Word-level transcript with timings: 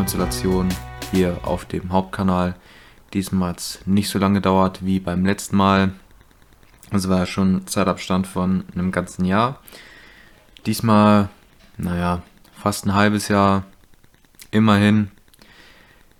Konstellationen 0.00 0.72
hier 1.12 1.40
auf 1.42 1.66
dem 1.66 1.92
Hauptkanal. 1.92 2.54
Diesmal 3.12 3.50
hat 3.50 3.58
es 3.58 3.80
nicht 3.84 4.08
so 4.08 4.18
lange 4.18 4.36
gedauert 4.36 4.78
wie 4.82 4.98
beim 4.98 5.26
letzten 5.26 5.58
Mal. 5.58 5.92
Es 6.90 7.06
war 7.10 7.18
ja 7.18 7.26
schon 7.26 7.66
Zeitabstand 7.66 8.26
von 8.26 8.64
einem 8.74 8.92
ganzen 8.92 9.26
Jahr. 9.26 9.60
Diesmal, 10.64 11.28
naja, 11.76 12.22
fast 12.54 12.86
ein 12.86 12.94
halbes 12.94 13.28
Jahr. 13.28 13.64
Immerhin. 14.50 15.10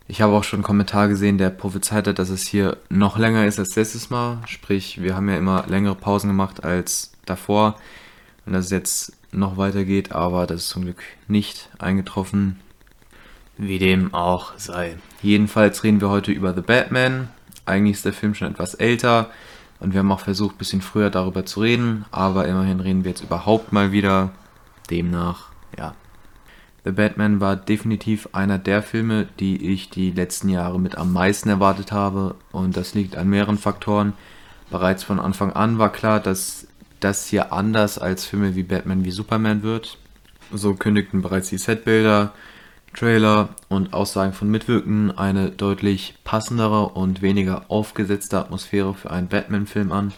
Ich 0.08 0.20
habe 0.20 0.34
auch 0.34 0.44
schon 0.44 0.58
einen 0.58 0.64
Kommentar 0.64 1.08
gesehen, 1.08 1.38
der 1.38 1.48
prophezeit 1.48 2.06
hat, 2.06 2.18
dass 2.18 2.28
es 2.28 2.46
hier 2.46 2.76
noch 2.90 3.16
länger 3.16 3.46
ist 3.46 3.58
als 3.58 3.76
letztes 3.76 4.10
Mal. 4.10 4.42
Sprich, 4.46 5.00
wir 5.00 5.16
haben 5.16 5.30
ja 5.30 5.38
immer 5.38 5.64
längere 5.68 5.94
Pausen 5.94 6.28
gemacht 6.28 6.64
als 6.64 7.12
davor. 7.24 7.76
Und 8.44 8.52
dass 8.52 8.66
es 8.66 8.72
jetzt 8.72 9.12
noch 9.32 9.56
weitergeht, 9.56 10.12
aber 10.12 10.46
das 10.46 10.64
ist 10.64 10.68
zum 10.68 10.82
Glück 10.82 11.02
nicht 11.28 11.70
eingetroffen. 11.78 12.60
Wie 13.62 13.78
dem 13.78 14.14
auch 14.14 14.54
sei. 14.56 14.96
Jedenfalls 15.20 15.84
reden 15.84 16.00
wir 16.00 16.08
heute 16.08 16.32
über 16.32 16.54
The 16.54 16.62
Batman. 16.62 17.28
Eigentlich 17.66 17.96
ist 17.96 18.06
der 18.06 18.14
Film 18.14 18.34
schon 18.34 18.50
etwas 18.50 18.72
älter 18.72 19.28
und 19.80 19.92
wir 19.92 20.00
haben 20.00 20.10
auch 20.10 20.20
versucht, 20.20 20.54
ein 20.54 20.58
bisschen 20.58 20.80
früher 20.80 21.10
darüber 21.10 21.44
zu 21.44 21.60
reden, 21.60 22.06
aber 22.10 22.48
immerhin 22.48 22.80
reden 22.80 23.04
wir 23.04 23.10
jetzt 23.10 23.22
überhaupt 23.22 23.70
mal 23.70 23.92
wieder. 23.92 24.30
Demnach, 24.88 25.48
ja. 25.76 25.94
The 26.84 26.92
Batman 26.92 27.40
war 27.40 27.54
definitiv 27.54 28.30
einer 28.32 28.56
der 28.56 28.82
Filme, 28.82 29.28
die 29.38 29.70
ich 29.70 29.90
die 29.90 30.10
letzten 30.10 30.48
Jahre 30.48 30.80
mit 30.80 30.96
am 30.96 31.12
meisten 31.12 31.50
erwartet 31.50 31.92
habe 31.92 32.36
und 32.52 32.78
das 32.78 32.94
liegt 32.94 33.14
an 33.14 33.28
mehreren 33.28 33.58
Faktoren. 33.58 34.14
Bereits 34.70 35.04
von 35.04 35.20
Anfang 35.20 35.52
an 35.52 35.76
war 35.76 35.92
klar, 35.92 36.18
dass 36.18 36.66
das 37.00 37.26
hier 37.26 37.52
anders 37.52 37.98
als 37.98 38.24
Filme 38.24 38.56
wie 38.56 38.62
Batman 38.62 39.04
wie 39.04 39.10
Superman 39.10 39.62
wird. 39.62 39.98
So 40.50 40.72
kündigten 40.72 41.20
bereits 41.20 41.50
die 41.50 41.58
Setbilder, 41.58 42.32
Trailer 42.94 43.50
und 43.68 43.92
Aussagen 43.92 44.32
von 44.32 44.50
Mitwirkenden 44.50 45.16
eine 45.16 45.50
deutlich 45.50 46.14
passendere 46.24 46.88
und 46.88 47.22
weniger 47.22 47.64
aufgesetzte 47.68 48.38
Atmosphäre 48.38 48.94
für 48.94 49.10
einen 49.10 49.28
Batman-Film 49.28 49.92
an. 49.92 50.12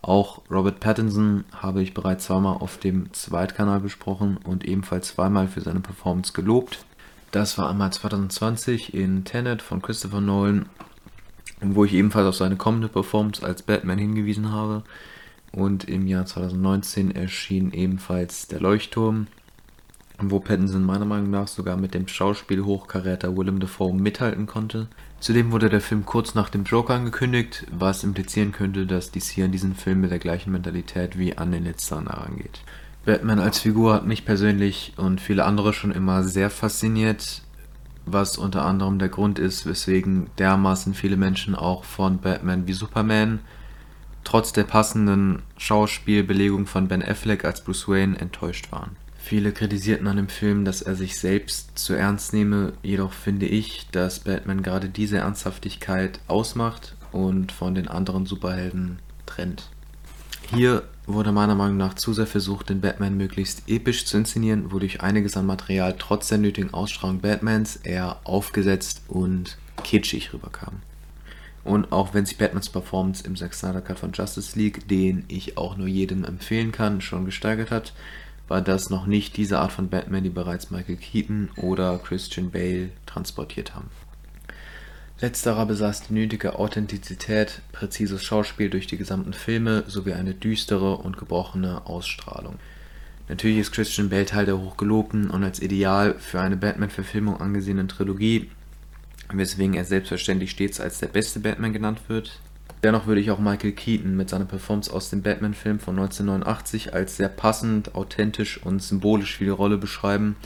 Auch 0.00 0.42
Robert 0.50 0.78
Pattinson 0.78 1.44
habe 1.52 1.82
ich 1.82 1.92
bereits 1.92 2.26
zweimal 2.26 2.58
auf 2.58 2.78
dem 2.78 3.12
Zweitkanal 3.12 3.80
besprochen 3.80 4.38
und 4.44 4.64
ebenfalls 4.64 5.08
zweimal 5.08 5.48
für 5.48 5.60
seine 5.60 5.80
Performance 5.80 6.32
gelobt. 6.32 6.84
Das 7.32 7.58
war 7.58 7.68
einmal 7.68 7.92
2020 7.92 8.94
in 8.94 9.24
Tenet 9.24 9.62
von 9.62 9.82
Christopher 9.82 10.20
Nolan, 10.20 10.68
wo 11.60 11.84
ich 11.84 11.92
ebenfalls 11.92 12.28
auf 12.28 12.36
seine 12.36 12.56
kommende 12.56 12.88
Performance 12.88 13.44
als 13.44 13.62
Batman 13.62 13.98
hingewiesen 13.98 14.52
habe. 14.52 14.84
Und 15.52 15.84
im 15.84 16.06
Jahr 16.06 16.24
2019 16.24 17.10
erschien 17.10 17.72
ebenfalls 17.72 18.46
Der 18.46 18.60
Leuchtturm, 18.60 19.26
wo 20.18 20.40
Pattinson 20.40 20.84
meiner 20.84 21.04
Meinung 21.04 21.30
nach 21.30 21.48
sogar 21.48 21.76
mit 21.76 21.94
dem 21.94 22.08
Schauspiel 22.08 22.64
hochkaräter 22.64 23.36
Willem 23.36 23.60
Dafoe 23.60 23.94
mithalten 23.94 24.46
konnte. 24.46 24.88
Zudem 25.20 25.52
wurde 25.52 25.68
der 25.68 25.80
Film 25.80 26.06
kurz 26.06 26.34
nach 26.34 26.48
dem 26.48 26.64
Joker 26.64 26.94
angekündigt, 26.94 27.66
was 27.70 28.04
implizieren 28.04 28.52
könnte, 28.52 28.86
dass 28.86 29.10
DC 29.10 29.38
an 29.44 29.52
diesen 29.52 29.74
Film 29.74 30.00
mit 30.00 30.10
der 30.10 30.18
gleichen 30.18 30.52
Mentalität 30.52 31.18
wie 31.18 31.36
an 31.36 31.52
den 31.52 31.64
letzteren 31.64 32.08
herangeht. 32.08 32.60
Batman 33.04 33.38
als 33.38 33.60
Figur 33.60 33.94
hat 33.94 34.06
mich 34.06 34.24
persönlich 34.24 34.94
und 34.96 35.20
viele 35.20 35.44
andere 35.44 35.72
schon 35.72 35.92
immer 35.92 36.24
sehr 36.24 36.50
fasziniert, 36.50 37.42
was 38.04 38.38
unter 38.38 38.64
anderem 38.64 38.98
der 38.98 39.08
Grund 39.08 39.38
ist, 39.38 39.66
weswegen 39.66 40.28
dermaßen 40.38 40.94
viele 40.94 41.16
Menschen 41.16 41.54
auch 41.54 41.84
von 41.84 42.18
Batman 42.18 42.66
wie 42.66 42.72
Superman 42.72 43.40
trotz 44.26 44.52
der 44.52 44.64
passenden 44.64 45.42
Schauspielbelegung 45.56 46.66
von 46.66 46.88
Ben 46.88 47.02
Affleck 47.02 47.44
als 47.44 47.62
Bruce 47.62 47.86
Wayne 47.86 48.18
enttäuscht 48.18 48.72
waren. 48.72 48.96
Viele 49.26 49.50
kritisierten 49.50 50.06
an 50.06 50.18
dem 50.18 50.28
Film, 50.28 50.64
dass 50.64 50.82
er 50.82 50.94
sich 50.94 51.18
selbst 51.18 51.76
zu 51.76 51.94
ernst 51.94 52.32
nehme, 52.32 52.74
jedoch 52.84 53.12
finde 53.12 53.46
ich, 53.46 53.88
dass 53.90 54.20
Batman 54.20 54.62
gerade 54.62 54.88
diese 54.88 55.18
Ernsthaftigkeit 55.18 56.20
ausmacht 56.28 56.94
und 57.10 57.50
von 57.50 57.74
den 57.74 57.88
anderen 57.88 58.24
Superhelden 58.26 59.00
trennt. 59.26 59.68
Hier 60.54 60.84
wurde 61.08 61.32
meiner 61.32 61.56
Meinung 61.56 61.76
nach 61.76 61.94
zu 61.94 62.12
sehr 62.12 62.28
versucht, 62.28 62.68
den 62.68 62.80
Batman 62.80 63.16
möglichst 63.16 63.68
episch 63.68 64.06
zu 64.06 64.16
inszenieren, 64.16 64.70
wodurch 64.70 65.00
einiges 65.00 65.36
an 65.36 65.44
Material 65.44 65.96
trotz 65.98 66.28
der 66.28 66.38
nötigen 66.38 66.72
Ausstrahlung 66.72 67.18
Batmans 67.18 67.74
eher 67.82 68.20
aufgesetzt 68.22 69.02
und 69.08 69.58
kitschig 69.82 70.32
rüberkam. 70.34 70.82
Und 71.64 71.90
auch 71.90 72.14
wenn 72.14 72.26
sich 72.26 72.38
Batmans 72.38 72.68
Performance 72.68 73.26
im 73.26 73.34
Zack 73.34 73.54
Snyder 73.54 73.80
Cut 73.80 73.98
von 73.98 74.12
Justice 74.12 74.56
League, 74.56 74.86
den 74.86 75.24
ich 75.26 75.58
auch 75.58 75.76
nur 75.76 75.88
jedem 75.88 76.22
empfehlen 76.22 76.70
kann, 76.70 77.00
schon 77.00 77.24
gesteigert 77.24 77.72
hat, 77.72 77.92
war 78.48 78.62
das 78.62 78.90
noch 78.90 79.06
nicht 79.06 79.36
diese 79.36 79.58
Art 79.58 79.72
von 79.72 79.88
Batman, 79.88 80.22
die 80.22 80.30
bereits 80.30 80.70
Michael 80.70 80.96
Keaton 80.96 81.50
oder 81.56 81.98
Christian 81.98 82.50
Bale 82.50 82.90
transportiert 83.06 83.74
haben. 83.74 83.90
Letzterer 85.20 85.64
besaß 85.64 86.08
die 86.08 86.12
nötige 86.12 86.58
Authentizität, 86.58 87.62
präzises 87.72 88.22
Schauspiel 88.22 88.68
durch 88.68 88.86
die 88.86 88.98
gesamten 88.98 89.32
Filme 89.32 89.84
sowie 89.86 90.12
eine 90.12 90.34
düstere 90.34 90.98
und 90.98 91.16
gebrochene 91.16 91.86
Ausstrahlung. 91.86 92.56
Natürlich 93.28 93.58
ist 93.58 93.72
Christian 93.72 94.10
Bale 94.10 94.26
Teil 94.26 94.44
der 94.44 94.58
hochgelobten 94.58 95.30
und 95.30 95.42
als 95.42 95.60
Ideal 95.60 96.18
für 96.18 96.40
eine 96.40 96.56
Batman-Verfilmung 96.56 97.40
angesehenen 97.40 97.88
Trilogie, 97.88 98.50
weswegen 99.32 99.74
er 99.74 99.84
selbstverständlich 99.84 100.50
stets 100.50 100.80
als 100.80 100.98
der 100.98 101.08
beste 101.08 101.40
Batman 101.40 101.72
genannt 101.72 102.02
wird. 102.08 102.38
Dennoch 102.82 103.06
würde 103.06 103.20
ich 103.20 103.30
auch 103.30 103.38
Michael 103.38 103.72
Keaton 103.72 104.16
mit 104.16 104.28
seiner 104.28 104.44
Performance 104.44 104.92
aus 104.92 105.10
dem 105.10 105.22
Batman-Film 105.22 105.80
von 105.80 105.98
1989 105.98 106.94
als 106.94 107.16
sehr 107.16 107.28
passend, 107.28 107.94
authentisch 107.94 108.62
und 108.62 108.82
symbolisch 108.82 109.36
für 109.36 109.44
die 109.44 109.50
Rolle 109.50 109.78
beschreiben 109.78 110.36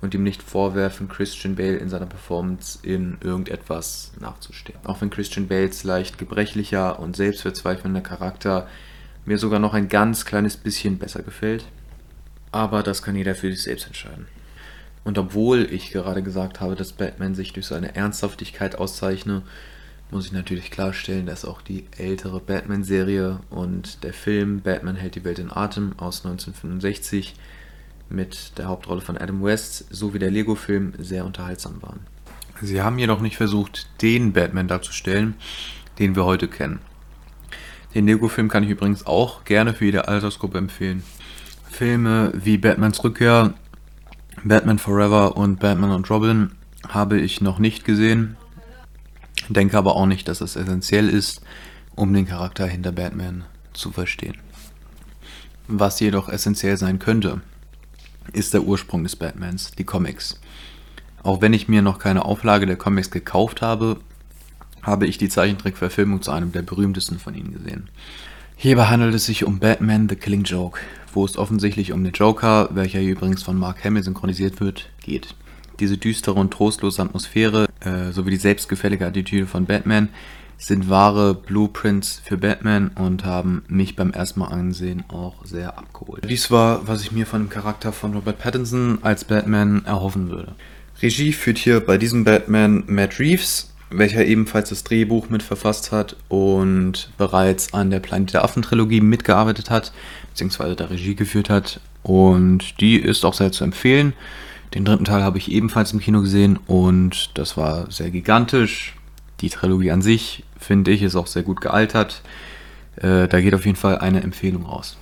und 0.00 0.14
ihm 0.14 0.22
nicht 0.22 0.42
vorwerfen, 0.42 1.08
Christian 1.08 1.56
Bale 1.56 1.76
in 1.76 1.88
seiner 1.88 2.06
Performance 2.06 2.78
in 2.82 3.18
irgendetwas 3.22 4.12
nachzustehen. 4.20 4.78
Auch 4.84 5.00
wenn 5.00 5.10
Christian 5.10 5.48
Bales 5.48 5.82
leicht 5.84 6.18
gebrechlicher 6.18 7.00
und 7.00 7.16
selbstverzweifelnder 7.16 8.02
Charakter 8.02 8.68
mir 9.24 9.38
sogar 9.38 9.58
noch 9.58 9.74
ein 9.74 9.88
ganz 9.88 10.24
kleines 10.24 10.56
bisschen 10.56 10.98
besser 10.98 11.22
gefällt. 11.22 11.64
Aber 12.52 12.82
das 12.82 13.02
kann 13.02 13.16
jeder 13.16 13.34
für 13.34 13.50
sich 13.50 13.62
selbst 13.62 13.86
entscheiden. 13.86 14.26
Und 15.04 15.18
obwohl 15.18 15.66
ich 15.70 15.90
gerade 15.90 16.22
gesagt 16.22 16.60
habe, 16.60 16.76
dass 16.76 16.92
Batman 16.92 17.34
sich 17.34 17.52
durch 17.52 17.66
seine 17.66 17.94
Ernsthaftigkeit 17.94 18.76
auszeichne, 18.76 19.42
muss 20.14 20.26
ich 20.26 20.32
natürlich 20.32 20.70
klarstellen, 20.70 21.26
dass 21.26 21.44
auch 21.44 21.60
die 21.60 21.86
ältere 21.98 22.38
Batman-Serie 22.38 23.40
und 23.50 24.04
der 24.04 24.12
Film 24.12 24.60
Batman 24.60 24.94
hält 24.94 25.16
die 25.16 25.24
Welt 25.24 25.40
in 25.40 25.50
Atem 25.50 25.92
aus 25.96 26.24
1965 26.24 27.34
mit 28.08 28.56
der 28.56 28.66
Hauptrolle 28.66 29.00
von 29.00 29.18
Adam 29.18 29.42
West 29.42 29.86
sowie 29.90 30.20
der 30.20 30.30
Lego-Film 30.30 30.92
sehr 30.98 31.26
unterhaltsam 31.26 31.82
waren. 31.82 31.98
Sie 32.62 32.80
haben 32.80 32.98
jedoch 33.00 33.20
nicht 33.20 33.36
versucht, 33.36 33.88
den 34.02 34.32
Batman 34.32 34.68
darzustellen, 34.68 35.34
den 35.98 36.14
wir 36.14 36.24
heute 36.24 36.46
kennen. 36.46 36.78
Den 37.92 38.06
Lego-Film 38.06 38.48
kann 38.48 38.62
ich 38.62 38.70
übrigens 38.70 39.06
auch 39.06 39.44
gerne 39.44 39.74
für 39.74 39.86
jede 39.86 40.06
Altersgruppe 40.06 40.58
empfehlen. 40.58 41.02
Filme 41.68 42.30
wie 42.34 42.56
Batmans 42.56 43.02
Rückkehr 43.02 43.54
Batman 44.44 44.78
Forever 44.78 45.36
und 45.36 45.58
Batman 45.58 45.90
und 45.90 46.08
Robin 46.08 46.52
habe 46.88 47.18
ich 47.18 47.40
noch 47.40 47.58
nicht 47.58 47.84
gesehen, 47.84 48.36
denke 49.48 49.76
aber 49.76 49.96
auch 49.96 50.06
nicht, 50.06 50.28
dass 50.28 50.40
es 50.40 50.56
essentiell 50.56 51.08
ist, 51.08 51.42
um 51.94 52.12
den 52.12 52.26
Charakter 52.26 52.66
hinter 52.66 52.92
Batman 52.92 53.44
zu 53.72 53.90
verstehen. 53.90 54.36
Was 55.68 56.00
jedoch 56.00 56.28
essentiell 56.28 56.76
sein 56.76 56.98
könnte, 56.98 57.40
ist 58.32 58.54
der 58.54 58.62
Ursprung 58.62 59.02
des 59.02 59.16
Batmans, 59.16 59.72
die 59.72 59.84
Comics. 59.84 60.40
Auch 61.22 61.40
wenn 61.40 61.52
ich 61.52 61.68
mir 61.68 61.82
noch 61.82 61.98
keine 61.98 62.24
Auflage 62.24 62.66
der 62.66 62.76
Comics 62.76 63.10
gekauft 63.10 63.62
habe, 63.62 63.98
habe 64.82 65.06
ich 65.06 65.16
die 65.16 65.28
Zeichentrickverfilmung 65.28 66.20
zu 66.20 66.30
einem 66.30 66.52
der 66.52 66.62
berühmtesten 66.62 67.18
von 67.18 67.34
ihnen 67.34 67.52
gesehen. 67.52 67.88
Hierbei 68.56 68.86
handelt 68.86 69.14
es 69.14 69.26
sich 69.26 69.44
um 69.44 69.58
Batman 69.58 70.08
The 70.08 70.16
Killing 70.16 70.44
Joke, 70.44 70.80
wo 71.12 71.24
es 71.24 71.36
offensichtlich 71.36 71.92
um 71.92 72.04
den 72.04 72.12
Joker, 72.12 72.68
welcher 72.72 73.00
übrigens 73.00 73.42
von 73.42 73.58
Mark 73.58 73.84
Hamill 73.84 74.02
synchronisiert 74.02 74.60
wird, 74.60 74.90
geht. 75.00 75.34
Diese 75.80 75.96
düstere 75.96 76.38
und 76.38 76.52
trostlose 76.52 77.02
Atmosphäre 77.02 77.66
äh, 77.84 78.12
sowie 78.12 78.30
die 78.30 78.36
selbstgefällige 78.36 79.06
Attitüde 79.06 79.46
von 79.46 79.66
Batman 79.66 80.08
sind 80.56 80.88
wahre 80.88 81.34
Blueprints 81.34 82.20
für 82.24 82.36
Batman 82.36 82.88
und 82.94 83.24
haben 83.24 83.64
mich 83.68 83.96
beim 83.96 84.12
ersten 84.12 84.40
Mal 84.40 84.48
ansehen 84.48 85.04
auch 85.08 85.44
sehr 85.44 85.76
abgeholt. 85.76 86.24
Dies 86.28 86.50
war, 86.50 86.86
was 86.86 87.02
ich 87.02 87.12
mir 87.12 87.26
von 87.26 87.44
dem 87.44 87.50
Charakter 87.50 87.92
von 87.92 88.14
Robert 88.14 88.38
Pattinson 88.38 88.98
als 89.02 89.24
Batman 89.24 89.84
erhoffen 89.84 90.30
würde. 90.30 90.54
Regie 91.02 91.32
führt 91.32 91.58
hier 91.58 91.80
bei 91.80 91.98
diesem 91.98 92.24
Batman 92.24 92.84
Matt 92.86 93.18
Reeves, 93.18 93.72
welcher 93.90 94.24
ebenfalls 94.24 94.70
das 94.70 94.84
Drehbuch 94.84 95.28
mitverfasst 95.28 95.92
hat 95.92 96.16
und 96.28 97.10
bereits 97.18 97.74
an 97.74 97.90
der 97.90 98.00
Planet 98.00 98.34
der 98.34 98.44
Affen 98.44 98.62
Trilogie 98.62 99.00
mitgearbeitet 99.00 99.70
hat, 99.70 99.92
beziehungsweise 100.30 100.76
da 100.76 100.86
Regie 100.86 101.14
geführt 101.14 101.50
hat. 101.50 101.80
Und 102.02 102.80
die 102.80 102.96
ist 102.96 103.24
auch 103.24 103.34
sehr 103.34 103.52
zu 103.52 103.64
empfehlen. 103.64 104.12
Den 104.74 104.84
dritten 104.84 105.04
Teil 105.04 105.22
habe 105.22 105.38
ich 105.38 105.52
ebenfalls 105.52 105.92
im 105.92 106.00
Kino 106.00 106.20
gesehen 106.20 106.58
und 106.66 107.38
das 107.38 107.56
war 107.56 107.88
sehr 107.92 108.10
gigantisch. 108.10 108.96
Die 109.40 109.48
Trilogie 109.48 109.92
an 109.92 110.02
sich, 110.02 110.42
finde 110.58 110.90
ich, 110.90 111.02
ist 111.02 111.14
auch 111.14 111.28
sehr 111.28 111.44
gut 111.44 111.60
gealtert. 111.60 112.22
Äh, 112.96 113.28
da 113.28 113.40
geht 113.40 113.54
auf 113.54 113.66
jeden 113.66 113.76
Fall 113.76 113.98
eine 113.98 114.24
Empfehlung 114.24 114.66
raus. 114.66 114.96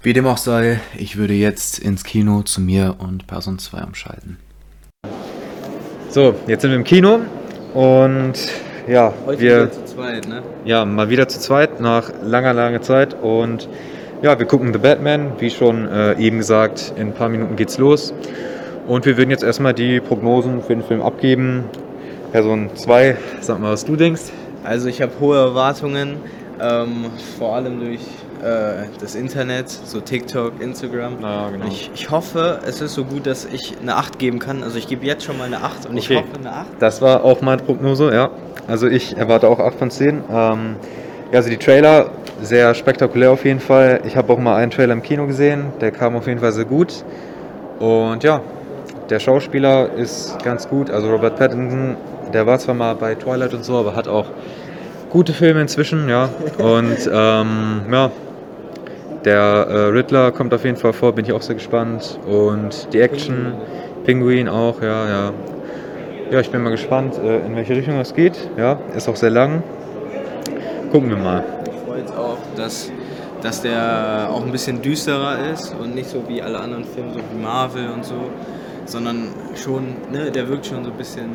Wie 0.00 0.14
dem 0.14 0.26
auch 0.26 0.38
sei, 0.38 0.80
ich 0.96 1.18
würde 1.18 1.34
jetzt 1.34 1.78
ins 1.78 2.04
Kino 2.04 2.42
zu 2.42 2.62
mir 2.62 2.94
und 2.96 3.26
Person 3.26 3.58
2 3.58 3.84
umschalten. 3.84 4.38
So, 6.08 6.34
jetzt 6.46 6.62
sind 6.62 6.70
wir 6.70 6.78
im 6.78 6.84
Kino 6.84 7.20
und 7.74 8.34
ja, 8.88 9.12
Heute 9.26 9.40
wir 9.40 9.56
wieder 9.56 9.72
zu 9.72 9.84
zweit, 9.84 10.26
ne? 10.26 10.42
ja 10.64 10.86
mal 10.86 11.10
wieder 11.10 11.28
zu 11.28 11.38
zweit 11.38 11.80
nach 11.80 12.10
langer, 12.22 12.54
langer 12.54 12.80
Zeit 12.80 13.14
und 13.20 13.68
ja, 14.22 14.38
wir 14.38 14.46
gucken 14.46 14.72
The 14.72 14.78
Batman, 14.78 15.32
wie 15.38 15.50
schon 15.50 15.86
äh, 15.86 16.18
eben 16.18 16.38
gesagt, 16.38 16.94
in 16.96 17.08
ein 17.08 17.14
paar 17.14 17.28
Minuten 17.28 17.56
geht's 17.56 17.76
los 17.76 18.14
und 18.86 19.04
wir 19.06 19.16
würden 19.16 19.30
jetzt 19.30 19.42
erstmal 19.44 19.74
die 19.74 20.00
Prognosen 20.00 20.62
für 20.62 20.74
den 20.74 20.82
Film 20.82 21.02
abgeben. 21.02 21.64
Person 22.32 22.70
2, 22.74 23.16
sag 23.40 23.60
mal, 23.60 23.72
was 23.72 23.84
du 23.84 23.96
denkst. 23.96 24.22
Also 24.64 24.88
ich 24.88 25.00
habe 25.00 25.12
hohe 25.20 25.36
Erwartungen, 25.38 26.16
ähm, 26.60 27.06
vor 27.38 27.54
allem 27.54 27.78
durch 27.80 28.00
äh, 28.42 28.84
das 29.00 29.14
Internet, 29.14 29.70
so 29.70 30.00
TikTok, 30.00 30.60
Instagram. 30.60 31.14
Ja, 31.22 31.48
genau. 31.50 31.66
Ich, 31.66 31.90
ich 31.94 32.10
hoffe, 32.10 32.58
es 32.66 32.80
ist 32.80 32.94
so 32.94 33.04
gut, 33.04 33.26
dass 33.26 33.44
ich 33.46 33.74
eine 33.80 33.96
8 33.96 34.18
geben 34.18 34.38
kann. 34.38 34.62
Also 34.62 34.76
ich 34.76 34.88
gebe 34.88 35.06
jetzt 35.06 35.24
schon 35.24 35.38
mal 35.38 35.44
eine 35.44 35.62
8 35.62 35.86
und 35.86 35.96
ich 35.96 36.10
Okay. 36.10 36.18
hoffe 36.18 36.38
eine 36.40 36.52
8. 36.52 36.66
Das 36.80 37.00
war 37.00 37.24
auch 37.24 37.40
meine 37.42 37.62
Prognose, 37.62 38.12
ja. 38.12 38.30
Also 38.66 38.88
ich 38.88 39.16
erwarte 39.16 39.48
auch 39.48 39.60
8 39.60 39.78
von 39.78 39.90
10. 39.90 40.08
Ähm, 40.08 40.76
ja, 41.32 41.38
also 41.38 41.48
die 41.48 41.56
Trailer, 41.56 42.10
sehr 42.42 42.74
spektakulär 42.74 43.30
auf 43.30 43.44
jeden 43.44 43.60
Fall. 43.60 44.00
Ich 44.04 44.16
habe 44.16 44.32
auch 44.32 44.38
mal 44.38 44.56
einen 44.56 44.70
Trailer 44.70 44.92
im 44.92 45.02
Kino 45.02 45.26
gesehen, 45.26 45.66
der 45.80 45.90
kam 45.92 46.16
auf 46.16 46.26
jeden 46.26 46.40
Fall 46.40 46.52
sehr 46.52 46.64
gut. 46.66 47.04
Und 47.78 48.22
ja, 48.24 48.40
der 49.10 49.20
Schauspieler 49.20 49.92
ist 49.92 50.42
ganz 50.42 50.68
gut. 50.68 50.90
Also 50.90 51.10
Robert 51.10 51.36
Pattinson, 51.36 51.96
der 52.32 52.46
war 52.46 52.58
zwar 52.58 52.74
mal 52.74 52.94
bei 52.94 53.14
Twilight 53.14 53.54
und 53.54 53.64
so, 53.64 53.76
aber 53.76 53.94
hat 53.94 54.08
auch 54.08 54.26
gute 55.10 55.32
Filme 55.32 55.60
inzwischen, 55.60 56.08
ja. 56.08 56.28
Und 56.58 57.10
ähm, 57.12 57.82
ja, 57.90 58.10
der 59.24 59.40
äh, 59.40 59.76
Riddler 59.88 60.32
kommt 60.32 60.54
auf 60.54 60.64
jeden 60.64 60.76
Fall 60.76 60.92
vor, 60.92 61.12
bin 61.12 61.24
ich 61.24 61.32
auch 61.32 61.42
sehr 61.42 61.56
gespannt. 61.56 62.18
Und 62.26 62.92
die 62.92 63.00
Action, 63.00 63.54
Pinguin 64.04 64.48
auch, 64.48 64.80
ja, 64.82 65.08
ja. 65.08 65.32
Ja, 66.30 66.40
ich 66.40 66.50
bin 66.50 66.62
mal 66.62 66.70
gespannt, 66.70 67.18
äh, 67.18 67.46
in 67.46 67.54
welche 67.54 67.76
Richtung 67.76 68.00
es 68.00 68.12
geht. 68.12 68.50
Ja, 68.56 68.78
ist 68.96 69.08
auch 69.08 69.14
sehr 69.14 69.30
lang. 69.30 69.62
Gucken 70.90 71.10
wir 71.10 71.16
mal. 71.16 71.44
Ich 71.64 71.86
freue 71.86 72.00
jetzt 72.00 72.16
auch, 72.16 72.38
dass, 72.56 72.90
dass 73.42 73.62
der 73.62 74.28
auch 74.32 74.44
ein 74.44 74.50
bisschen 74.50 74.82
düsterer 74.82 75.50
ist 75.52 75.74
und 75.80 75.94
nicht 75.94 76.08
so 76.08 76.22
wie 76.28 76.42
alle 76.42 76.58
anderen 76.58 76.84
Filme, 76.84 77.12
so 77.12 77.18
wie 77.18 77.42
Marvel 77.42 77.88
und 77.94 78.04
so, 78.04 78.14
sondern 78.86 79.28
schon, 79.54 79.96
ne, 80.12 80.30
der 80.30 80.48
wirkt 80.48 80.66
schon 80.66 80.84
so 80.84 80.90
ein 80.90 80.96
bisschen 80.96 81.30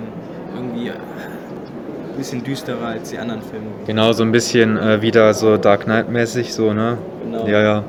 irgendwie 0.55 0.89
ein 0.91 2.17
bisschen 2.17 2.43
düsterer 2.43 2.87
als 2.87 3.09
die 3.09 3.17
anderen 3.17 3.41
Filme. 3.41 3.67
Genau, 3.85 4.11
so 4.13 4.23
ein 4.23 4.31
bisschen 4.31 4.77
äh, 4.77 5.01
wieder 5.01 5.33
so 5.33 5.57
Dark 5.57 5.85
Knight-mäßig, 5.85 6.53
so, 6.53 6.73
ne? 6.73 6.97
Genau. 7.23 7.47
Ja, 7.47 7.61
ja. 7.61 7.83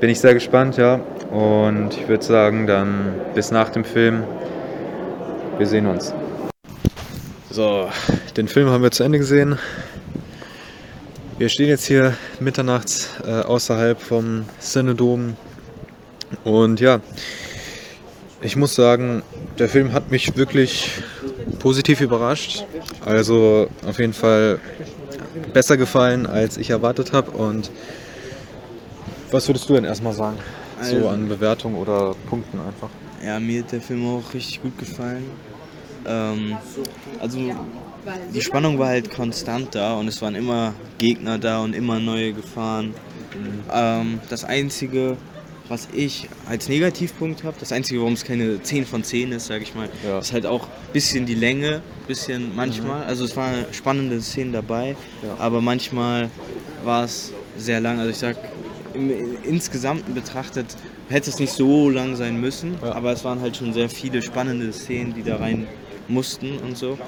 Bin 0.00 0.10
ich 0.10 0.20
sehr 0.20 0.34
gespannt, 0.34 0.76
ja. 0.76 1.00
Und 1.30 1.90
ich 1.94 2.08
würde 2.08 2.24
sagen, 2.24 2.66
dann 2.66 3.14
bis 3.34 3.50
nach 3.50 3.70
dem 3.70 3.84
Film. 3.84 4.24
Wir 5.58 5.66
sehen 5.66 5.86
uns. 5.86 6.12
So, 7.50 7.88
den 8.36 8.48
Film 8.48 8.68
haben 8.70 8.82
wir 8.82 8.90
zu 8.90 9.04
Ende 9.04 9.18
gesehen. 9.18 9.58
Wir 11.38 11.48
stehen 11.48 11.68
jetzt 11.68 11.86
hier 11.86 12.14
mitternachts 12.40 13.10
äh, 13.26 13.30
außerhalb 13.30 14.00
vom 14.00 14.44
Cinedom. 14.60 15.36
Und 16.44 16.80
ja, 16.80 17.00
ich 18.42 18.56
muss 18.56 18.74
sagen, 18.74 19.22
der 19.58 19.68
Film 19.68 19.92
hat 19.92 20.10
mich 20.10 20.36
wirklich 20.36 20.90
positiv 21.58 22.00
überrascht. 22.00 22.64
Also 23.04 23.68
auf 23.86 23.98
jeden 23.98 24.12
Fall 24.12 24.58
besser 25.52 25.76
gefallen, 25.76 26.26
als 26.26 26.56
ich 26.56 26.70
erwartet 26.70 27.12
habe. 27.12 27.30
Und 27.32 27.70
was 29.30 29.48
würdest 29.48 29.68
du 29.68 29.74
denn 29.74 29.84
erstmal 29.84 30.12
sagen? 30.12 30.38
So 30.80 30.96
Also- 30.96 31.08
an 31.08 31.28
Bewertung 31.28 31.74
oder 31.76 32.14
Punkten 32.28 32.58
einfach. 32.60 32.88
Ja, 33.24 33.38
mir 33.38 33.62
hat 33.62 33.70
der 33.70 33.80
Film 33.80 34.04
auch 34.06 34.34
richtig 34.34 34.60
gut 34.62 34.76
gefallen. 34.78 35.24
Ähm, 36.04 36.56
also 37.20 37.38
die 38.34 38.40
Spannung 38.40 38.80
war 38.80 38.88
halt 38.88 39.10
konstant 39.14 39.76
da 39.76 39.94
und 39.94 40.08
es 40.08 40.20
waren 40.20 40.34
immer 40.34 40.74
Gegner 40.98 41.38
da 41.38 41.60
und 41.60 41.74
immer 41.76 42.00
neue 42.00 42.32
Gefahren. 42.32 42.92
Ähm, 43.72 44.18
das 44.28 44.42
Einzige, 44.42 45.16
was 45.72 45.88
ich 45.94 46.28
als 46.46 46.68
Negativpunkt 46.68 47.44
habe, 47.44 47.56
das 47.58 47.72
Einzige, 47.72 48.00
warum 48.00 48.12
es 48.12 48.24
keine 48.24 48.62
10 48.62 48.84
von 48.84 49.02
10 49.02 49.32
ist, 49.32 49.46
sage 49.46 49.62
ich 49.62 49.74
mal, 49.74 49.88
Ja. 50.06 50.18
ist 50.18 50.30
halt 50.34 50.44
auch 50.44 50.64
ein 50.64 50.92
bisschen 50.92 51.24
die 51.24 51.34
Länge, 51.34 51.80
bisschen 52.06 52.54
manchmal. 52.54 53.04
Also 53.04 53.24
es 53.24 53.34
waren 53.38 53.64
spannende 53.72 54.20
Szenen 54.20 54.52
dabei, 54.52 54.96
Ja. 55.22 55.34
aber 55.38 55.62
manchmal 55.62 56.28
war 56.84 57.04
es 57.04 57.32
sehr 57.56 57.80
lang. 57.80 57.98
Also 57.98 58.10
ich 58.10 58.18
sag, 58.18 58.36
im, 58.92 59.10
insgesamt 59.44 60.14
betrachtet 60.14 60.66
hätte 61.08 61.30
es 61.30 61.38
nicht 61.38 61.54
so 61.54 61.88
lang 61.88 62.16
sein 62.16 62.38
müssen, 62.38 62.76
Ja. 62.82 62.92
aber 62.92 63.12
es 63.12 63.24
waren 63.24 63.40
halt 63.40 63.56
schon 63.56 63.72
sehr 63.72 63.88
viele 63.88 64.20
spannende 64.20 64.74
Szenen, 64.74 65.14
die 65.14 65.22
da 65.22 65.36
rein 65.36 65.66
mussten 66.06 66.58
und 66.58 66.76
so. 66.76 66.98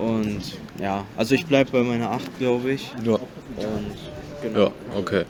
Und 0.00 0.42
ja, 0.80 1.04
also 1.16 1.36
ich 1.36 1.46
bleibe 1.46 1.70
bei 1.70 1.82
meiner 1.84 2.10
8, 2.10 2.38
glaube 2.40 2.72
ich. 2.72 2.90
Ja. 3.04 3.12
Und 3.12 3.94
genau. 4.42 4.58
Ja, 4.64 4.70
okay. 4.96 5.22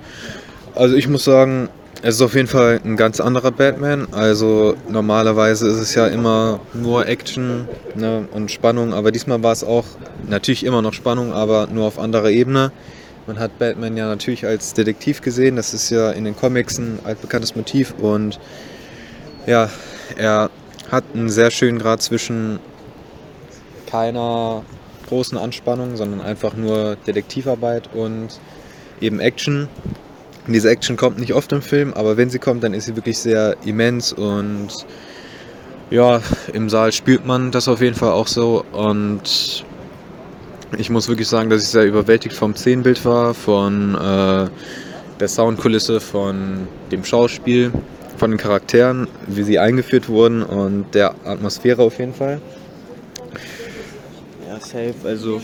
Also 0.74 0.96
ich 0.96 1.06
muss 1.08 1.24
sagen, 1.24 1.68
es 2.06 2.16
ist 2.16 2.20
auf 2.20 2.34
jeden 2.34 2.48
Fall 2.48 2.82
ein 2.84 2.98
ganz 2.98 3.18
anderer 3.18 3.50
Batman. 3.50 4.08
Also 4.12 4.76
normalerweise 4.90 5.66
ist 5.68 5.78
es 5.78 5.94
ja 5.94 6.06
immer 6.06 6.60
nur 6.74 7.06
Action 7.08 7.66
ne, 7.94 8.28
und 8.30 8.50
Spannung, 8.50 8.92
aber 8.92 9.10
diesmal 9.10 9.42
war 9.42 9.52
es 9.52 9.64
auch 9.64 9.86
natürlich 10.28 10.64
immer 10.64 10.82
noch 10.82 10.92
Spannung, 10.92 11.32
aber 11.32 11.66
nur 11.66 11.86
auf 11.86 11.98
anderer 11.98 12.28
Ebene. 12.28 12.72
Man 13.26 13.38
hat 13.38 13.58
Batman 13.58 13.96
ja 13.96 14.06
natürlich 14.06 14.44
als 14.44 14.74
Detektiv 14.74 15.22
gesehen, 15.22 15.56
das 15.56 15.72
ist 15.72 15.88
ja 15.88 16.10
in 16.10 16.26
den 16.26 16.36
Comics 16.36 16.76
ein 16.76 16.98
altbekanntes 17.04 17.56
Motiv 17.56 17.94
und 17.98 18.38
ja, 19.46 19.70
er 20.18 20.50
hat 20.90 21.04
einen 21.14 21.30
sehr 21.30 21.50
schönen 21.50 21.78
Grad 21.78 22.02
zwischen 22.02 22.58
keiner 23.86 24.62
großen 25.08 25.38
Anspannung, 25.38 25.96
sondern 25.96 26.20
einfach 26.20 26.52
nur 26.52 26.96
Detektivarbeit 27.06 27.88
und 27.94 28.28
eben 29.00 29.20
Action. 29.20 29.70
Und 30.46 30.52
diese 30.52 30.68
Action 30.68 30.96
kommt 30.96 31.18
nicht 31.18 31.32
oft 31.32 31.52
im 31.52 31.62
Film, 31.62 31.94
aber 31.94 32.16
wenn 32.16 32.28
sie 32.28 32.38
kommt, 32.38 32.62
dann 32.64 32.74
ist 32.74 32.84
sie 32.86 32.96
wirklich 32.96 33.18
sehr 33.18 33.56
immens 33.64 34.12
und 34.12 34.68
ja, 35.90 36.20
im 36.52 36.68
Saal 36.68 36.92
spürt 36.92 37.24
man 37.26 37.50
das 37.50 37.68
auf 37.68 37.80
jeden 37.80 37.94
Fall 37.94 38.10
auch 38.10 38.26
so 38.26 38.64
und 38.72 39.64
ich 40.76 40.90
muss 40.90 41.08
wirklich 41.08 41.28
sagen, 41.28 41.50
dass 41.50 41.62
ich 41.62 41.68
sehr 41.68 41.84
überwältigt 41.84 42.34
vom 42.34 42.54
Szenenbild 42.54 43.04
war, 43.04 43.32
von 43.32 43.94
äh, 43.94 44.48
der 45.20 45.28
Soundkulisse, 45.28 46.00
von 46.00 46.66
dem 46.90 47.04
Schauspiel, 47.04 47.70
von 48.16 48.30
den 48.30 48.38
Charakteren, 48.38 49.08
wie 49.26 49.42
sie 49.44 49.58
eingeführt 49.58 50.08
wurden 50.08 50.42
und 50.42 50.94
der 50.94 51.14
Atmosphäre 51.24 51.82
auf 51.82 51.98
jeden 51.98 52.14
Fall. 52.14 52.40
Ja, 54.48 54.60
safe. 54.60 54.94
Also 55.04 55.40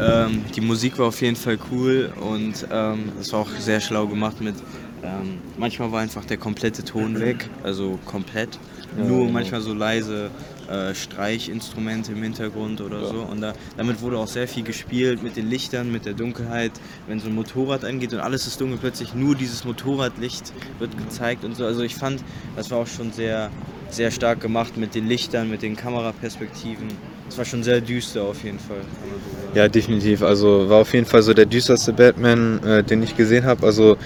ähm, 0.00 0.44
die 0.54 0.60
Musik 0.60 0.98
war 0.98 1.06
auf 1.06 1.20
jeden 1.20 1.36
Fall 1.36 1.58
cool 1.70 2.12
und 2.20 2.66
ähm, 2.70 3.12
es 3.20 3.32
war 3.32 3.40
auch 3.40 3.50
sehr 3.58 3.80
schlau 3.80 4.06
gemacht 4.06 4.40
mit. 4.40 4.54
Ähm, 5.02 5.38
manchmal 5.56 5.92
war 5.92 6.00
einfach 6.00 6.24
der 6.24 6.38
komplette 6.38 6.84
Ton 6.84 7.20
weg, 7.20 7.48
also 7.62 7.98
komplett. 8.04 8.58
Ja, 8.96 9.04
Nur 9.04 9.20
genau. 9.20 9.32
manchmal 9.32 9.60
so 9.60 9.72
leise 9.74 10.30
äh, 10.68 10.94
Streichinstrumente 10.94 12.12
im 12.12 12.22
Hintergrund 12.22 12.80
oder 12.80 13.02
Ja. 13.02 13.08
so. 13.08 13.20
Und 13.20 13.40
da, 13.40 13.52
damit 13.76 14.00
wurde 14.00 14.18
auch 14.18 14.26
sehr 14.26 14.48
viel 14.48 14.64
gespielt 14.64 15.22
mit 15.22 15.36
den 15.36 15.48
Lichtern, 15.48 15.92
mit 15.92 16.04
der 16.04 16.14
Dunkelheit. 16.14 16.72
Wenn 17.06 17.20
so 17.20 17.28
ein 17.28 17.34
Motorrad 17.34 17.84
angeht 17.84 18.12
und 18.12 18.20
alles 18.20 18.46
ist 18.46 18.60
dunkel, 18.60 18.78
plötzlich 18.78 19.14
nur 19.14 19.34
dieses 19.36 19.64
Motorradlicht 19.64 20.52
wird 20.78 20.96
gezeigt 20.98 21.44
und 21.44 21.54
so. 21.54 21.64
Also 21.64 21.82
ich 21.82 21.94
fand, 21.94 22.24
das 22.56 22.70
war 22.70 22.78
auch 22.78 22.86
schon 22.86 23.12
sehr, 23.12 23.50
sehr 23.90 24.10
stark 24.10 24.40
gemacht 24.40 24.76
mit 24.76 24.94
den 24.94 25.06
Lichtern, 25.06 25.48
mit 25.50 25.62
den 25.62 25.76
Kameraperspektiven. 25.76 26.88
Es 27.28 27.36
war 27.36 27.44
schon 27.44 27.62
sehr 27.62 27.80
düster 27.80 28.22
auf 28.22 28.42
jeden 28.42 28.58
Fall. 28.58 28.80
Ja, 29.54 29.68
definitiv. 29.68 30.22
Also 30.22 30.68
war 30.68 30.78
auf 30.78 30.92
jeden 30.94 31.06
Fall 31.06 31.22
so 31.22 31.34
der 31.34 31.46
düsterste 31.46 31.92
Batman, 31.92 32.62
äh, 32.64 32.82
den 32.82 33.02
ich 33.02 33.16
gesehen 33.16 33.44
habe. 33.44 33.66
Also 33.66 33.96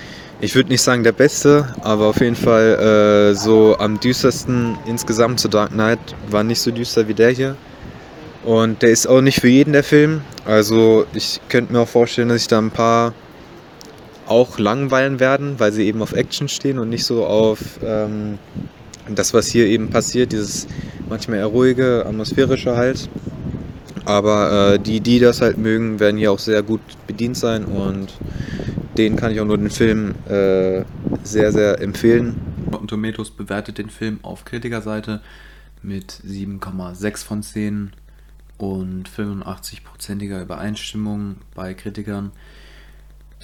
ich 0.40 0.54
würde 0.54 0.70
nicht 0.70 0.82
sagen 0.82 1.04
der 1.04 1.12
beste, 1.12 1.72
aber 1.82 2.06
auf 2.06 2.20
jeden 2.20 2.34
Fall 2.34 3.30
äh, 3.30 3.34
so 3.34 3.76
am 3.78 4.00
düstersten 4.00 4.76
insgesamt 4.86 5.38
zu 5.38 5.48
Dark 5.48 5.70
Knight 5.70 6.00
war 6.30 6.42
nicht 6.42 6.60
so 6.60 6.70
düster 6.70 7.06
wie 7.06 7.14
der 7.14 7.30
hier. 7.30 7.56
Und 8.44 8.82
der 8.82 8.90
ist 8.90 9.06
auch 9.06 9.20
nicht 9.20 9.40
für 9.40 9.48
jeden 9.48 9.72
der 9.72 9.84
Film. 9.84 10.22
Also 10.44 11.06
ich 11.14 11.40
könnte 11.48 11.72
mir 11.72 11.80
auch 11.80 11.88
vorstellen, 11.88 12.28
dass 12.28 12.38
sich 12.38 12.48
da 12.48 12.58
ein 12.58 12.72
paar 12.72 13.14
auch 14.26 14.58
langweilen 14.58 15.20
werden, 15.20 15.54
weil 15.58 15.72
sie 15.72 15.86
eben 15.86 16.02
auf 16.02 16.12
Action 16.12 16.48
stehen 16.48 16.78
und 16.78 16.88
nicht 16.88 17.04
so 17.04 17.24
auf 17.24 17.58
ähm, 17.84 18.38
das, 19.08 19.34
was 19.34 19.46
hier 19.48 19.66
eben 19.66 19.90
passiert, 19.90 20.32
dieses 20.32 20.66
manchmal 21.12 21.38
eher 21.38 21.46
ruhige, 21.46 22.06
atmosphärische 22.06 22.74
halt. 22.74 23.08
Aber 24.04 24.74
äh, 24.74 24.78
die, 24.78 25.00
die 25.00 25.20
das 25.20 25.40
halt 25.40 25.58
mögen, 25.58 26.00
werden 26.00 26.16
hier 26.16 26.32
auch 26.32 26.38
sehr 26.38 26.62
gut 26.62 26.80
bedient 27.06 27.36
sein 27.36 27.64
und 27.64 28.12
denen 28.96 29.16
kann 29.16 29.30
ich 29.30 29.40
auch 29.40 29.44
nur 29.44 29.58
den 29.58 29.70
Film 29.70 30.14
äh, 30.28 30.84
sehr, 31.22 31.52
sehr 31.52 31.80
empfehlen. 31.80 32.40
Rotten 32.72 32.88
Tomatoes 32.88 33.30
bewertet 33.30 33.78
den 33.78 33.90
Film 33.90 34.18
auf 34.22 34.44
Kritikerseite 34.44 35.20
mit 35.82 36.12
7,6 36.26 37.24
von 37.24 37.42
10 37.42 37.92
und 38.58 39.08
85%iger 39.08 40.40
Übereinstimmung 40.42 41.36
bei 41.54 41.74
Kritikern. 41.74 42.32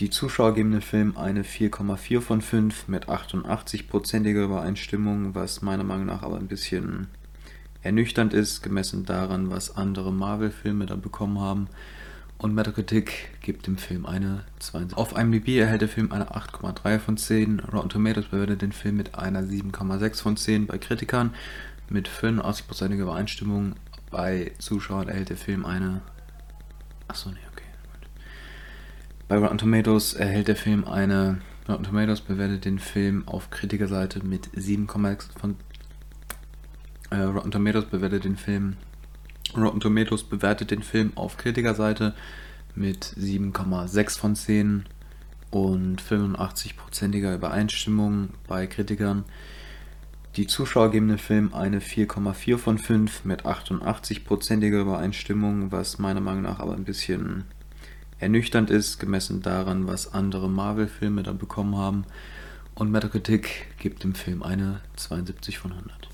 Die 0.01 0.11
Zuschauer 0.11 0.55
geben 0.55 0.71
dem 0.73 0.83
Film 0.83 1.17
eine 1.17 1.43
4,4 1.43 2.21
von 2.21 2.41
5 2.41 2.89
mit 2.89 3.09
88%iger 3.09 4.45
Übereinstimmung, 4.45 5.35
was 5.35 5.61
meiner 5.61 5.85
Meinung 5.85 6.07
nach 6.07 6.23
aber 6.23 6.37
ein 6.37 6.47
bisschen 6.47 7.09
ernüchternd 7.83 8.35
ist, 8.35 8.63
gemessen 8.63 9.05
daran, 9.05 9.51
was 9.51 9.77
andere 9.77 10.13
Marvel-Filme 10.13 10.87
da 10.87 10.97
bekommen 10.97 11.41
haben. 11.41 11.69
Und 12.39 12.55
Metacritic 12.55 13.41
gibt 13.41 13.67
dem 13.67 13.79
Film 13.79 14.07
eine 14.07 14.45
2. 14.61 14.95
Auf 14.95 15.19
IMDb 15.19 15.59
erhält 15.59 15.81
der 15.81 15.89
Film 15.89 16.13
eine 16.13 16.31
8,3 16.31 17.01
von 17.01 17.17
10. 17.17 17.61
Rotten 17.61 17.89
Tomatoes 17.89 18.27
bewertet 18.27 18.63
den 18.63 18.71
Film 18.71 18.97
mit 18.97 19.17
einer 19.17 19.43
7,6 19.43 20.23
von 20.23 20.37
10 20.37 20.67
bei 20.69 20.79
Kritikern. 20.79 21.35
Mit 21.89 22.09
85%iger 22.09 23.03
Übereinstimmung 23.03 23.75
bei 24.11 24.53
Zuschauern 24.59 25.09
erhält 25.09 25.31
der 25.31 25.37
Film 25.37 25.65
eine. 25.65 26.01
Achso, 27.09 27.31
nee, 27.31 27.37
okay. 27.53 27.65
Bei 29.27 29.37
Rotten 29.37 29.59
Tomatoes 29.59 30.15
erhält 30.15 30.47
der 30.47 30.57
Film 30.57 30.85
eine. 30.85 31.41
Rotten 31.69 31.85
Tomatoes 31.85 32.21
bewertet 32.21 32.65
den 32.65 32.79
Film 32.79 33.27
auf 33.27 33.51
Kritikerseite 33.51 34.25
mit 34.25 34.49
7,6 34.51 35.39
von. 35.39 35.57
Äh, 37.11 37.17
Rotten 37.17 37.51
Tomatoes 37.51 37.87
bewertet 37.87 38.25
den 38.25 38.37
Film. 38.37 38.77
Rotten 39.57 39.81
Tomatoes 39.81 40.25
bewertet 40.25 40.71
den 40.71 40.83
Film 40.83 41.13
auf 41.15 41.37
Kritikerseite 41.37 42.15
mit 42.75 43.05
7,6 43.05 44.19
von 44.19 44.37
10 44.37 44.85
und 45.51 46.03
85%iger 46.03 47.35
Übereinstimmung 47.35 48.31
bei 48.47 48.67
Kritikern. 48.67 49.25
Die 50.37 50.47
Zuschauer 50.47 50.91
geben 50.91 51.09
dem 51.09 51.19
Film 51.19 51.55
eine 51.55 51.81
4,4 51.81 52.59
von 52.59 52.79
5 52.79 53.25
mit 53.25 53.47
88%iger 53.47 54.81
Übereinstimmung, 54.81 55.73
was 55.73 55.99
meiner 55.99 56.21
Meinung 56.21 56.43
nach 56.43 56.61
aber 56.61 56.75
ein 56.75 56.85
bisschen 56.85 57.45
ernüchternd 58.19 58.71
ist, 58.71 58.99
gemessen 58.99 59.43
daran, 59.43 59.87
was 59.87 60.13
andere 60.13 60.49
Marvel-Filme 60.51 61.23
da 61.23 61.33
bekommen 61.33 61.77
haben. 61.77 62.05
Und 62.75 62.91
Metacritic 62.91 63.79
gibt 63.79 64.05
dem 64.05 64.15
Film 64.15 64.43
eine 64.43 64.81
72 64.97 65.59
von 65.59 65.73
100. 65.73 66.09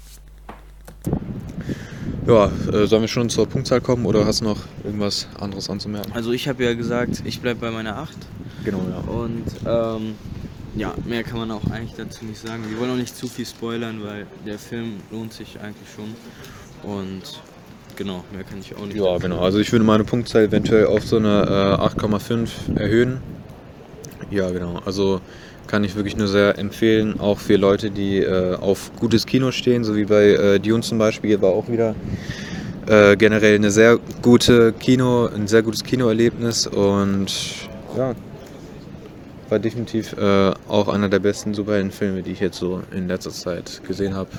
Ja, 2.27 2.51
äh, 2.73 2.87
sollen 2.87 3.03
wir 3.03 3.09
schon 3.09 3.29
zur 3.29 3.47
Punktzahl 3.47 3.83
kommen 3.83 4.07
oder 4.07 4.25
hast 4.25 4.41
du 4.41 4.45
noch 4.45 4.61
irgendwas 4.83 5.29
anderes 5.39 5.69
anzumerken? 5.69 6.13
Also 6.15 6.33
ich 6.33 6.49
habe 6.49 6.65
ja 6.65 6.73
gesagt, 6.73 7.23
ich 7.25 7.41
bleibe 7.41 7.61
bei 7.61 7.71
meiner 7.71 7.99
8. 7.99 8.17
Genau, 8.65 8.81
ja. 8.89 9.13
Und 9.13 9.45
ähm, 9.67 10.15
ja, 10.75 10.95
mehr 11.05 11.23
kann 11.23 11.39
man 11.39 11.51
auch 11.51 11.71
eigentlich 11.71 11.95
dazu 11.97 12.25
nicht 12.25 12.41
sagen. 12.41 12.65
Wir 12.69 12.79
wollen 12.81 12.93
auch 12.93 12.97
nicht 12.97 13.15
zu 13.15 13.29
viel 13.29 13.45
spoilern, 13.45 14.03
weil 14.03 14.27
der 14.47 14.59
Film 14.59 14.95
lohnt 15.11 15.35
sich 15.35 15.61
eigentlich 15.61 15.89
schon. 15.95 16.15
Und 16.91 17.43
genau, 17.97 18.25
mehr 18.33 18.45
kann 18.45 18.59
ich 18.59 18.75
auch 18.75 18.87
nicht. 18.87 18.97
Ja, 18.97 19.19
genau. 19.19 19.41
Also 19.41 19.59
ich 19.59 19.71
würde 19.71 19.85
meine 19.85 20.05
Punktzahl 20.05 20.45
eventuell 20.45 20.87
auf 20.87 21.05
so 21.05 21.17
eine 21.17 21.79
äh, 21.79 21.83
8,5 21.83 22.77
erhöhen. 22.77 23.19
Ja, 24.31 24.51
genau. 24.51 24.81
Also 24.87 25.21
kann 25.67 25.85
ich 25.85 25.97
wirklich 25.97 26.17
nur 26.17 26.29
sehr 26.29 26.59
empfehlen, 26.59 27.19
auch 27.21 27.39
für 27.39 27.57
Leute, 27.57 27.91
die 27.91 28.19
äh, 28.19 28.55
auf 28.57 28.91
gutes 28.99 29.27
Kino 29.27 29.51
stehen, 29.51 29.85
so 29.85 29.97
wie 29.97 30.05
bei 30.05 30.31
äh, 30.31 30.61
Dune 30.61 30.83
zum 30.83 30.99
Beispiel, 30.99 31.41
war 31.41 31.51
auch 31.51 31.69
wieder 31.69 31.95
äh, 32.87 33.17
generell 33.17 33.55
eine 33.55 33.71
sehr 33.71 33.99
gute 34.23 34.73
Kino, 34.73 35.27
ein 35.27 35.47
sehr 35.47 35.63
gutes 35.63 35.83
Kinoerlebnis 35.83 36.67
und 36.67 37.33
ja, 37.97 38.15
war 39.49 39.59
definitiv 39.59 40.13
äh, 40.15 40.53
auch 40.69 40.89
einer 40.89 41.09
der 41.09 41.19
besten 41.19 41.55
Superheldenfilme, 41.55 42.23
die 42.23 42.33
ich 42.33 42.41
jetzt 42.41 42.59
so 42.59 42.83
in 42.93 43.09
letzter 43.09 43.31
Zeit 43.31 43.81
gesehen 43.87 44.15
habe. 44.15 44.31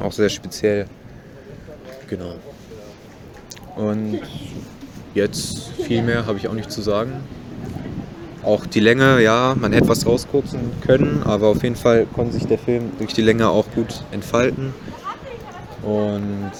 Auch 0.00 0.12
sehr 0.12 0.28
speziell. 0.28 0.86
Genau. 2.08 2.34
Und 3.76 4.20
jetzt 5.14 5.70
viel 5.86 6.02
mehr 6.02 6.26
habe 6.26 6.38
ich 6.38 6.48
auch 6.48 6.54
nicht 6.54 6.70
zu 6.70 6.80
sagen. 6.80 7.12
Auch 8.44 8.66
die 8.66 8.80
Länge, 8.80 9.22
ja, 9.22 9.54
man 9.58 9.72
hätte 9.72 9.88
was 9.88 10.06
rauskürzen 10.06 10.60
können, 10.86 11.22
aber 11.24 11.48
auf 11.48 11.62
jeden 11.62 11.76
Fall 11.76 12.06
konnte 12.14 12.34
sich 12.34 12.46
der 12.46 12.58
Film 12.58 12.92
durch 12.98 13.14
die 13.14 13.22
Länge 13.22 13.48
auch 13.48 13.66
gut 13.74 14.04
entfalten. 14.10 14.74
Und 15.82 16.52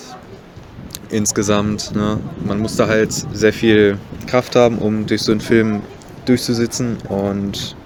insgesamt, 1.11 1.95
ne, 1.95 2.19
man 2.45 2.59
musste 2.61 2.87
halt 2.89 3.13
sehr 3.13 3.53
viel 3.53 3.99
Kraft 4.27 4.57
haben, 4.57 4.79
um 4.79 5.07
durch 5.07 5.23
so 5.23 5.33
einen 5.33 5.41
Film 5.41 5.83
durchzusitzen. 6.25 6.97
Und 7.09 7.77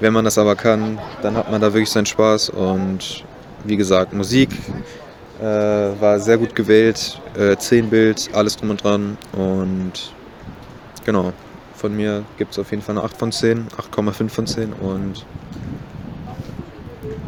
wenn 0.00 0.12
man 0.12 0.24
das 0.24 0.38
aber 0.38 0.54
kann, 0.54 0.98
dann 1.22 1.36
hat 1.36 1.50
man 1.50 1.60
da 1.60 1.72
wirklich 1.72 1.90
seinen 1.90 2.06
Spaß. 2.06 2.50
Und 2.50 3.24
wie 3.64 3.76
gesagt, 3.76 4.12
Musik 4.12 4.50
äh, 5.40 5.44
war 5.44 6.20
sehr 6.20 6.38
gut 6.38 6.54
gewählt, 6.54 7.20
äh, 7.38 7.56
10 7.56 7.90
Bild, 7.90 8.30
alles 8.32 8.56
drum 8.56 8.70
und 8.70 8.84
dran. 8.84 9.16
Und 9.32 10.12
genau, 11.04 11.32
von 11.84 11.94
mir 11.94 12.24
gibt 12.38 12.52
es 12.52 12.58
auf 12.58 12.70
jeden 12.70 12.82
Fall 12.82 12.96
eine 12.96 13.04
8 13.04 13.14
von 13.14 13.30
10, 13.30 13.68
8,5 13.92 14.28
von 14.30 14.46
10 14.46 14.72
und 14.72 15.26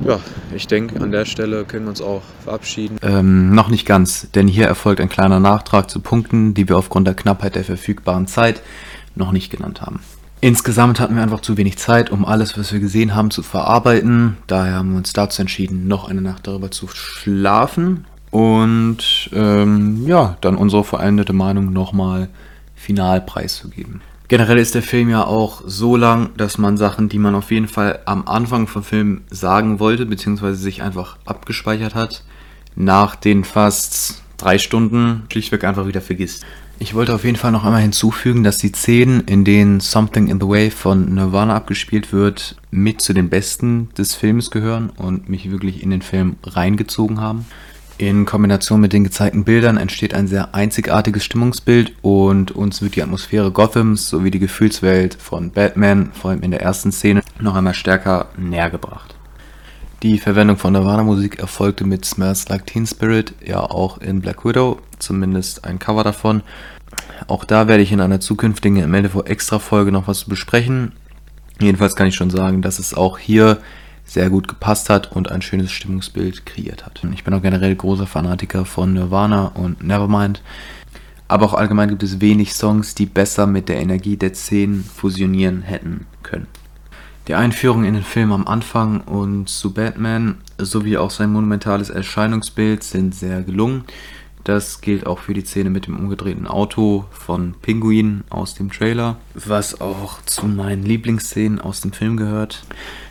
ja, 0.03 0.19
ich 0.55 0.67
denke, 0.67 0.99
an 0.99 1.13
der 1.13 1.27
Stelle 1.27 1.67
können 1.67 1.85
wir 1.85 1.91
uns 1.91 2.01
auch 2.01 2.23
verabschieden. 2.43 2.97
Ähm, 3.03 3.55
noch 3.55 3.69
nicht 3.69 3.85
ganz, 3.85 4.31
denn 4.31 4.49
hier 4.49 4.67
erfolgt 4.67 5.03
ein 5.03 5.11
kleiner 5.11 5.41
Nachtrag 5.41 5.91
zu 5.91 6.01
Punkten, 6.01 6.55
die 6.55 6.71
wir 6.71 6.79
aufgrund 6.79 7.07
der 7.07 7.13
Knappheit 7.13 7.55
der 7.55 7.65
verfügbaren 7.65 8.29
Zeit 8.29 8.63
noch 9.15 9.31
nicht 9.31 9.51
genannt 9.51 9.83
haben. 9.83 10.01
Insgesamt 10.41 11.01
hatten 11.01 11.17
wir 11.17 11.23
einfach 11.23 11.43
zu 11.43 11.59
wenig 11.59 11.77
Zeit, 11.77 12.09
um 12.09 12.25
alles, 12.25 12.57
was 12.57 12.73
wir 12.73 12.81
gesehen 12.81 13.15
haben, 13.15 13.31
zu 13.31 13.43
verarbeiten. 13.43 14.39
Daher 14.47 14.77
haben 14.77 14.93
wir 14.93 14.97
uns 14.97 15.13
dazu 15.13 15.43
entschieden, 15.43 15.87
noch 15.87 16.09
eine 16.09 16.23
Nacht 16.23 16.47
darüber 16.47 16.71
zu 16.71 16.89
schlafen 16.89 18.07
und 18.31 19.29
ähm, 19.35 20.07
ja, 20.07 20.39
dann 20.41 20.57
unsere 20.57 20.83
veränderte 20.83 21.35
Meinung 21.35 21.75
nochmal 21.75 22.31
final 22.75 23.21
preiszugeben. 23.21 24.01
Generell 24.29 24.59
ist 24.59 24.75
der 24.75 24.83
Film 24.83 25.09
ja 25.09 25.25
auch 25.25 25.63
so 25.67 25.97
lang, 25.97 26.31
dass 26.37 26.59
man 26.59 26.77
Sachen, 26.77 27.09
die 27.09 27.19
man 27.19 27.37
auf 27.37 27.53
jeden 27.53 27.69
Fall 27.69 28.01
am 28.07 28.27
Anfang 28.27 28.67
vom 28.67 28.83
Film 28.83 29.23
sagen 29.31 29.79
wollte, 29.79 30.05
beziehungsweise 30.05 30.57
sich 30.57 30.83
einfach 30.83 31.17
abgespeichert 31.25 31.95
hat, 31.95 32.25
nach 32.75 33.15
den 33.15 33.45
fast 33.45 34.23
drei 34.37 34.59
Stunden 34.59 35.23
schlichtweg 35.31 35.63
einfach 35.63 35.87
wieder 35.87 36.01
vergisst. 36.01 36.45
Ich 36.79 36.95
wollte 36.95 37.15
auf 37.15 37.25
jeden 37.25 37.37
Fall 37.37 37.53
noch 37.53 37.65
einmal 37.65 37.81
hinzufügen, 37.81 38.45
dass 38.45 38.59
die 38.59 38.69
Szenen, 38.69 39.23
in 39.23 39.45
denen 39.45 39.81
Something 39.81 40.29
in 40.29 40.41
the 40.41 40.47
Way 40.47 40.71
von 40.71 41.15
Nirvana 41.15 41.55
abgespielt 41.55 42.13
wird, 42.13 42.57
mit 42.71 43.01
zu 43.01 43.15
den 43.15 43.31
besten 43.31 43.89
des 43.97 44.15
Films 44.15 44.51
gehören 44.51 44.91
und 44.91 45.29
mich 45.31 45.51
wirklich 45.51 45.83
in 45.83 45.91
den 45.91 46.03
Film 46.03 46.37
reingezogen 46.43 47.21
haben. 47.21 47.47
In 47.99 48.27
Kombination 48.27 48.81
mit 48.83 48.93
den 48.93 49.05
gezeigten 49.05 49.45
Bildern 49.45 49.79
entsteht 49.79 50.13
ein 50.13 50.29
sehr 50.29 50.55
einzigartiges 50.55 51.25
Stimmungsbild 51.25 51.95
und 52.03 52.51
uns 52.51 52.83
wird 52.83 52.95
die 52.95 53.03
Atmosphäre 53.03 53.51
Gothams 53.51 54.11
sowie 54.11 54.31
die 54.31 54.39
Gefühlswelt 54.39 55.15
von 55.15 55.51
Batman, 55.51 56.11
vor 56.13 56.31
allem 56.31 56.43
in 56.43 56.51
der 56.51 56.61
ersten 56.61 56.93
Szene, 56.93 57.23
noch 57.41 57.55
einmal 57.55 57.73
stärker 57.73 58.27
näher 58.37 58.69
gebracht. 58.69 59.15
Die 60.03 60.19
Verwendung 60.19 60.59
von 60.59 60.75
Nirvana-Musik 60.75 61.39
erfolgte 61.39 61.87
mit 61.87 62.05
Smells 62.05 62.51
Like 62.51 62.67
Teen 62.67 62.87
Spirit, 62.87 63.33
ja 63.43 63.61
auch 63.61 63.97
in 63.99 64.21
Black 64.21 64.45
Widow, 64.45 64.79
zumindest 64.99 65.65
ein 65.65 65.79
Cover 65.79 66.05
davon. 66.05 66.43
Auch 67.29 67.45
da 67.45 67.67
werde 67.67 67.83
ich 67.83 67.93
in 67.93 68.03
einer 68.03 68.21
zukünftigen 68.21 68.91
MLV 68.91 69.25
Extra 69.25 69.59
Folge 69.59 69.91
noch 69.91 70.07
was 70.07 70.25
besprechen. 70.25 70.93
Jedenfalls 71.61 71.97
kann 71.97 72.09
ich 72.09 72.15
schon 72.15 72.29
sagen, 72.29 72.61
dass 72.61 72.79
es 72.79 72.93
auch 72.93 73.19
hier 73.19 73.59
sehr 74.07 74.31
gut 74.31 74.49
gepasst 74.49 74.89
hat 74.89 75.13
und 75.13 75.31
ein 75.31 75.43
schönes 75.43 75.73
Stimmungsbild 75.73 76.47
kreiert 76.47 76.87
hat. 76.87 77.03
Ich 77.13 77.25
bin 77.25 77.35
auch 77.35 77.43
generell 77.43 77.75
großer 77.75 78.07
Fanatiker 78.07 78.65
von 78.65 78.95
Nirvana 78.95 79.49
und 79.49 79.83
Nevermind. 79.83 80.41
Aber 81.29 81.47
auch 81.47 81.55
allgemein 81.55 81.89
gibt 81.89 82.05
es 82.05 82.21
wenig 82.21 82.55
Songs, 82.55 82.95
die 82.95 83.07
besser 83.07 83.47
mit 83.47 83.69
der 83.69 83.81
Energie 83.81 84.17
der 84.17 84.33
Szenen 84.33 84.85
fusionieren 84.85 85.63
hätten 85.63 86.07
können. 86.23 86.47
Die 87.27 87.35
Einführung 87.35 87.85
in 87.85 87.95
den 87.95 88.05
Film 88.05 88.31
am 88.31 88.47
Anfang 88.47 89.01
und 89.01 89.49
zu 89.49 89.75
Batman 89.75 90.37
sowie 90.59 90.97
auch 90.97 91.11
sein 91.11 91.33
monumentales 91.33 91.91
Erscheinungsbild 91.91 92.85
sind 92.85 93.17
sehr 93.17 93.43
gelungen. 93.43 93.83
Das 94.45 94.81
gilt 94.81 95.09
auch 95.09 95.19
für 95.19 95.35
die 95.35 95.45
Szene 95.45 95.71
mit 95.71 95.89
dem 95.89 95.99
umgedrehten 95.99 96.47
Auto 96.47 97.07
von 97.11 97.57
Pinguin 97.61 98.23
aus 98.31 98.55
dem 98.55 98.71
Trailer, 98.71 99.17
was 99.35 99.81
auch 99.81 100.23
zu 100.23 100.47
meinen 100.47 100.85
Lieblingsszenen 100.85 101.61
aus 101.61 101.81
dem 101.81 101.91
Film 101.91 102.17
gehört. 102.17 102.63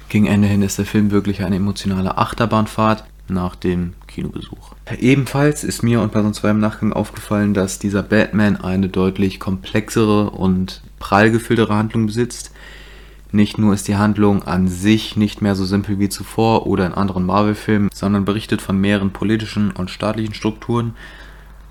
Gegen 0.09 0.27
Ende 0.27 0.47
hin 0.47 0.61
ist 0.61 0.77
der 0.77 0.85
Film 0.85 1.11
wirklich 1.11 1.43
eine 1.43 1.55
emotionale 1.55 2.17
Achterbahnfahrt 2.17 3.03
nach 3.27 3.55
dem 3.55 3.93
Kinobesuch. 4.07 4.73
Ebenfalls 4.99 5.63
ist 5.63 5.83
mir 5.83 6.01
und 6.01 6.11
Person 6.11 6.33
2 6.33 6.51
im 6.51 6.59
Nachgang 6.59 6.93
aufgefallen, 6.93 7.53
dass 7.53 7.79
dieser 7.79 8.03
Batman 8.03 8.57
eine 8.57 8.87
deutlich 8.87 9.39
komplexere 9.39 10.29
und 10.29 10.81
prall 10.99 11.31
gefülltere 11.31 11.75
Handlung 11.75 12.05
besitzt. 12.05 12.51
Nicht 13.31 13.57
nur 13.57 13.73
ist 13.73 13.87
die 13.87 13.95
Handlung 13.95 14.43
an 14.43 14.67
sich 14.67 15.17
nicht 15.17 15.41
mehr 15.41 15.55
so 15.55 15.65
simpel 15.65 15.99
wie 15.99 16.07
zuvor 16.07 16.67
oder 16.67 16.85
in 16.85 16.93
anderen 16.93 17.25
Marvel-Filmen, 17.25 17.89
sondern 17.93 18.25
berichtet 18.25 18.61
von 18.61 18.79
mehreren 18.79 19.11
politischen 19.11 19.71
und 19.71 19.89
staatlichen 19.89 20.33
Strukturen, 20.33 20.93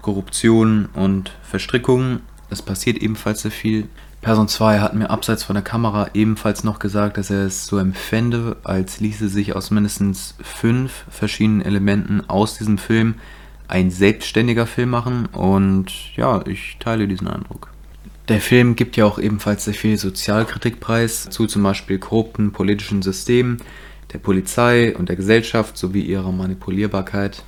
Korruption 0.02 0.88
und 0.92 1.32
Verstrickungen. 1.42 2.20
Es 2.50 2.60
passiert 2.60 2.98
ebenfalls 2.98 3.42
sehr 3.42 3.50
viel. 3.50 3.88
Person 4.24 4.48
2 4.48 4.80
hat 4.80 4.94
mir 4.94 5.10
abseits 5.10 5.44
von 5.44 5.52
der 5.52 5.62
Kamera 5.62 6.08
ebenfalls 6.14 6.64
noch 6.64 6.78
gesagt, 6.78 7.18
dass 7.18 7.28
er 7.28 7.44
es 7.44 7.66
so 7.66 7.76
empfände, 7.76 8.56
als 8.64 8.98
ließe 8.98 9.28
sich 9.28 9.54
aus 9.54 9.70
mindestens 9.70 10.34
fünf 10.40 11.04
verschiedenen 11.10 11.60
Elementen 11.60 12.22
aus 12.26 12.56
diesem 12.56 12.78
Film 12.78 13.16
ein 13.68 13.90
selbstständiger 13.90 14.66
Film 14.66 14.88
machen 14.88 15.26
und 15.26 16.16
ja, 16.16 16.42
ich 16.46 16.78
teile 16.80 17.06
diesen 17.06 17.28
Eindruck. 17.28 17.68
Der 18.28 18.40
Film 18.40 18.76
gibt 18.76 18.96
ja 18.96 19.04
auch 19.04 19.18
ebenfalls 19.18 19.66
sehr 19.66 19.74
viel 19.74 19.98
Sozialkritik 19.98 20.80
preis 20.80 21.28
zu 21.28 21.46
zum 21.46 21.62
Beispiel 21.62 21.98
korrupten 21.98 22.50
politischen 22.50 23.02
Systemen, 23.02 23.58
der 24.14 24.20
Polizei 24.20 24.96
und 24.96 25.10
der 25.10 25.16
Gesellschaft 25.16 25.76
sowie 25.76 26.00
ihrer 26.00 26.32
Manipulierbarkeit. 26.32 27.42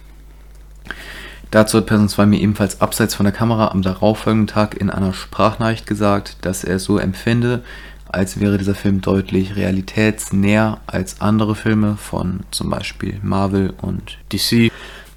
Dazu 1.51 1.79
hat 1.79 1.87
Person 1.87 2.09
2 2.09 2.27
mir 2.27 2.41
ebenfalls 2.41 2.81
abseits 2.81 3.15
von 3.15 3.25
der 3.25 3.33
Kamera 3.33 3.69
am 3.69 3.83
darauffolgenden 3.83 4.49
Tag 4.49 4.77
in 4.77 4.91
einer 4.91 5.13
Sprachnachricht 5.13 5.87
gesagt, 5.87 6.39
dass 6.43 6.65
er 6.65 6.77
es 6.77 6.85
so 6.85 6.99
empfinde, 6.99 7.63
als 8.09 8.41
wäre 8.41 8.59
dieser 8.59 8.75
Film 8.75 9.01
deutlich 9.01 9.57
realitätsnäher 9.57 10.81
als 10.87 11.21
andere 11.21 11.55
Filme 11.55 11.97
von 11.97 12.41
zum 12.51 12.71
Beispiel 12.71 13.19
Marvel 13.23 13.75
und 13.81 14.19
DC. 14.33 14.71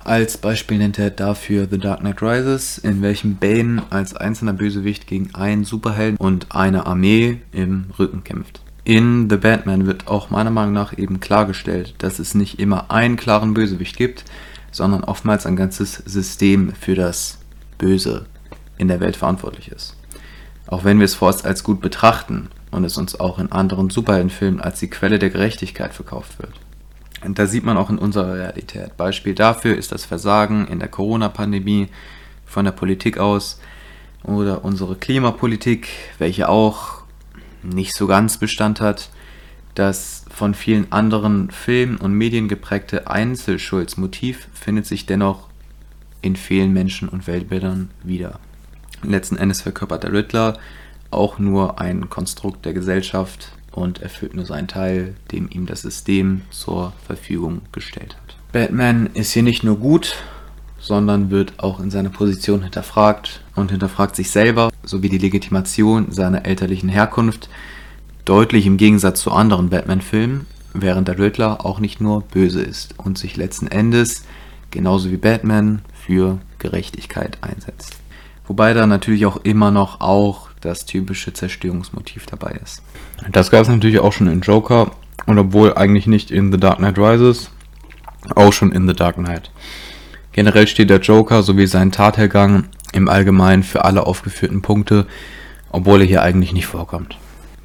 Als 0.04 0.38
Beispiel 0.38 0.78
nennt 0.78 0.98
er 0.98 1.10
dafür 1.10 1.68
The 1.70 1.78
Dark 1.78 2.00
Knight 2.00 2.22
Rises, 2.22 2.78
in 2.78 3.02
welchem 3.02 3.36
Bane 3.36 3.84
als 3.90 4.16
einzelner 4.16 4.54
Bösewicht 4.54 5.08
gegen 5.08 5.36
einen 5.36 5.66
Superhelden 5.66 6.18
und 6.18 6.48
eine 6.56 6.86
Armee 6.86 7.42
im 7.52 7.86
Rücken 8.00 8.24
kämpft. 8.24 8.62
In 8.86 9.30
The 9.30 9.38
Batman 9.38 9.86
wird 9.86 10.08
auch 10.08 10.30
meiner 10.30 10.52
Meinung 10.52 10.74
nach 10.74 10.98
eben 10.98 11.20
klargestellt, 11.20 11.96
dass 12.00 12.18
es 12.18 12.34
nicht 12.34 12.60
immer 12.60 12.90
einen 12.90 13.18
klaren 13.18 13.54
Bösewicht 13.54 13.98
gibt, 13.98 14.26
sondern 14.72 15.04
oftmals 15.04 15.46
ein 15.46 15.56
ganzes 15.56 15.96
System 15.96 16.74
für 16.74 16.96
das 16.96 17.40
Böse 17.78 18.26
in 18.78 18.88
der 18.88 19.00
Welt 19.00 19.16
verantwortlich 19.16 19.70
ist. 19.70 19.96
Auch 20.68 20.84
wenn 20.84 21.00
wir 21.00 21.06
es 21.06 21.16
vorerst 21.16 21.46
als 21.46 21.64
gut 21.64 21.82
betrachten 21.82 22.50
und 22.72 22.84
es 22.84 22.98
uns 22.98 23.20
auch 23.20 23.40
in 23.40 23.52
anderen 23.52 23.90
Superheldenfilmen 23.90 24.62
als 24.62 24.80
die 24.80 24.90
Quelle 24.90 25.20
der 25.20 25.30
Gerechtigkeit 25.30 25.94
verkauft 25.94 26.40
wird. 26.40 26.54
Und 27.24 27.40
da 27.40 27.48
sieht 27.48 27.66
man 27.66 27.78
auch 27.78 27.90
in 27.90 27.98
unserer 27.98 28.36
Realität. 28.36 28.96
Beispiel 28.96 29.36
dafür 29.36 29.76
ist 29.76 29.92
das 29.92 30.06
Versagen 30.06 30.68
in 30.68 30.80
der 30.80 30.88
Corona-Pandemie 30.88 31.90
von 32.46 32.66
der 32.66 32.72
Politik 32.72 33.18
aus 33.18 33.60
oder 34.24 34.64
unsere 34.64 34.96
Klimapolitik, 34.96 35.90
welche 36.18 36.50
auch 36.50 37.04
nicht 37.62 37.96
so 37.96 38.08
ganz 38.08 38.38
Bestand 38.38 38.80
hat. 38.80 39.10
Das 39.76 40.26
von 40.30 40.54
vielen 40.54 40.92
anderen 40.92 41.52
Filmen 41.52 41.98
und 41.98 42.14
Medien 42.14 42.48
geprägte 42.48 43.08
Einzelschuldsmotiv 43.10 44.48
findet 44.54 44.86
sich 44.86 45.06
dennoch 45.06 45.48
in 46.22 46.36
vielen 46.36 46.74
Menschen 46.74 47.08
und 47.08 47.28
Weltbildern 47.28 47.90
wieder. 48.04 48.40
Letzten 49.04 49.38
Endes 49.38 49.62
verkörpert 49.62 50.04
der 50.04 50.12
Riddler 50.12 50.58
auch 51.12 51.40
nur 51.40 51.80
ein 51.80 52.10
Konstrukt 52.10 52.66
der 52.66 52.74
Gesellschaft 52.74 53.54
und 53.72 54.02
erfüllt 54.02 54.36
nur 54.36 54.46
seinen 54.46 54.68
Teil, 54.68 55.16
dem 55.32 55.50
ihm 55.50 55.66
das 55.66 55.82
System 55.82 56.42
zur 56.50 56.94
Verfügung 57.06 57.62
gestellt 57.72 58.16
hat. 58.16 58.36
Batman 58.52 59.10
ist 59.14 59.32
hier 59.32 59.44
nicht 59.44 59.64
nur 59.64 59.78
gut, 59.78 60.16
sondern 60.80 61.30
wird 61.30 61.54
auch 61.58 61.80
in 61.80 61.92
seiner 61.92 62.10
Position 62.10 62.64
hinterfragt 62.64 63.42
und 63.56 63.72
hinterfragt 63.72 64.16
sich 64.16 64.32
selber 64.32 64.72
sowie 64.84 65.10
die 65.10 65.18
Legitimation 65.18 66.12
seiner 66.12 66.46
elterlichen 66.46 66.90
Herkunft, 66.90 67.50
deutlich 68.30 68.68
im 68.68 68.78
Gegensatz 68.78 69.22
zu 69.22 69.32
anderen 69.32 69.72
Batman-Filmen, 69.72 70.46
während 70.76 71.08
der 71.08 71.18
Riddler 71.18 71.66
auch 71.66 71.80
nicht 71.80 72.00
nur 72.00 72.22
böse 72.22 72.62
ist 72.62 72.94
und 73.00 73.18
sich 73.18 73.36
letzten 73.38 73.66
Endes, 73.66 74.24
genauso 74.70 75.10
wie 75.10 75.18
Batman, 75.18 75.82
für 76.06 76.38
Gerechtigkeit 76.60 77.40
einsetzt. 77.42 77.98
Wobei 78.46 78.76
da 78.76 78.86
natürlich 78.86 79.26
auch 79.26 79.38
immer 79.38 79.72
noch 79.72 80.00
auch 80.00 80.50
das 80.62 80.86
typische 80.86 81.34
Zerstörungsmotiv 81.34 82.28
dabei 82.28 82.60
ist. 82.64 82.84
Das 83.32 83.50
gab 83.50 83.64
es 83.64 83.68
natürlich 83.68 84.00
auch 84.00 84.14
schon 84.14 84.28
in 84.28 84.42
Joker 84.42 84.92
und 85.26 85.40
obwohl 85.40 85.74
eigentlich 85.74 86.06
nicht 86.06 86.30
in 86.30 86.52
The 86.52 86.60
Dark 86.60 86.78
Knight 86.78 87.00
Rises, 87.00 87.50
auch 88.36 88.54
schon 88.54 88.72
in 88.72 88.88
The 88.88 88.94
Dark 88.94 89.16
Knight. 89.16 89.50
Generell 90.34 90.68
steht 90.68 90.92
der 90.92 91.00
Joker 91.00 91.42
sowie 91.42 91.66
sein 91.66 91.92
Tathergang 91.92 92.66
im 92.94 93.10
Allgemeinen 93.10 93.64
für 93.64 93.86
alle 93.86 94.06
aufgeführten 94.06 94.62
Punkte, 94.62 95.08
obwohl 95.72 96.02
er 96.02 96.08
hier 96.08 96.22
eigentlich 96.22 96.54
nicht 96.54 96.68
vorkommt. 96.68 97.18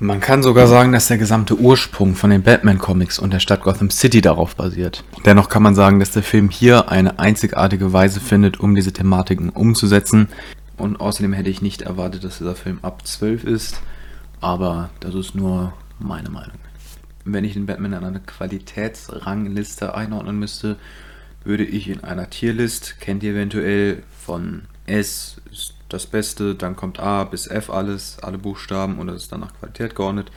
Man 0.04 0.20
kann 0.20 0.42
sogar 0.42 0.66
sagen, 0.66 0.92
dass 0.92 1.08
der 1.08 1.16
gesamte 1.16 1.58
Ursprung 1.58 2.14
von 2.14 2.28
den 2.28 2.42
Batman-Comics 2.42 3.18
und 3.18 3.32
der 3.32 3.38
Stadt 3.40 3.62
Gotham 3.62 3.88
City 3.88 4.20
darauf 4.20 4.54
basiert. 4.54 5.02
Dennoch 5.24 5.48
kann 5.48 5.62
man 5.62 5.74
sagen, 5.74 5.98
dass 5.98 6.10
der 6.10 6.22
Film 6.22 6.50
hier 6.50 6.90
eine 6.90 7.18
einzigartige 7.18 7.94
Weise 7.94 8.20
findet, 8.20 8.60
um 8.60 8.74
diese 8.74 8.92
Thematiken 8.92 9.48
umzusetzen, 9.48 10.28
und 10.76 11.00
außerdem 11.00 11.32
hätte 11.32 11.48
ich 11.48 11.62
nicht 11.62 11.82
erwartet, 11.82 12.22
dass 12.22 12.36
dieser 12.36 12.54
Film 12.54 12.80
ab 12.82 13.06
12 13.06 13.44
ist. 13.44 13.80
Aber 14.42 14.90
das 15.00 15.14
ist 15.14 15.34
nur 15.34 15.72
meine 15.98 16.28
Meinung. 16.28 16.58
Wenn 17.24 17.44
ich 17.44 17.54
den 17.54 17.64
Batman 17.64 17.94
in 17.94 18.04
einer 18.04 18.20
Qualitätsrangliste 18.20 19.94
einordnen 19.94 20.38
müsste, 20.38 20.76
würde 21.44 21.64
ich 21.64 21.88
in 21.88 22.04
einer 22.04 22.28
Tierlist, 22.28 23.00
kennt 23.00 23.22
ihr 23.22 23.32
eventuell, 23.32 24.02
von 24.22 24.64
S 24.84 25.40
das 25.94 26.06
Beste, 26.06 26.54
dann 26.54 26.76
kommt 26.76 27.00
A 27.00 27.24
bis 27.24 27.46
F 27.46 27.70
alles, 27.70 28.18
alle 28.20 28.38
Buchstaben 28.38 28.98
und 28.98 29.06
das 29.06 29.22
ist 29.22 29.32
dann 29.32 29.40
nach 29.40 29.54
Qualität 29.58 29.94
geordnet, 29.94 30.30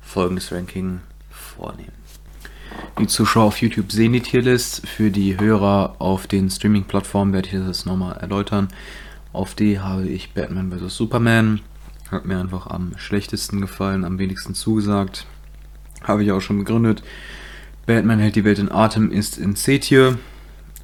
folgendes 0.00 0.52
Ranking 0.52 1.00
vornehmen. 1.30 1.92
Die 2.98 3.06
Zuschauer 3.06 3.44
auf 3.44 3.60
YouTube 3.60 3.90
sehen 3.90 4.12
die 4.12 4.20
Tierlist. 4.20 4.86
Für 4.86 5.10
die 5.10 5.38
Hörer 5.40 5.96
auf 5.98 6.26
den 6.26 6.50
Streaming-Plattformen 6.50 7.32
werde 7.32 7.48
ich 7.48 7.54
das 7.54 7.86
nochmal 7.86 8.16
erläutern. 8.18 8.68
Auf 9.32 9.54
die 9.54 9.80
habe 9.80 10.06
ich 10.06 10.34
Batman 10.34 10.70
vs. 10.70 10.96
Superman. 10.96 11.60
Hat 12.10 12.26
mir 12.26 12.38
einfach 12.38 12.66
am 12.66 12.92
schlechtesten 12.96 13.60
gefallen, 13.60 14.04
am 14.04 14.18
wenigsten 14.18 14.54
zugesagt. 14.54 15.26
Habe 16.02 16.24
ich 16.24 16.32
auch 16.32 16.40
schon 16.40 16.58
begründet. 16.58 17.02
Batman 17.86 18.18
hält 18.18 18.36
die 18.36 18.44
Welt 18.44 18.58
in 18.58 18.70
Atem 18.70 19.10
ist 19.10 19.38
in 19.38 19.56
C-Tier. 19.56 20.18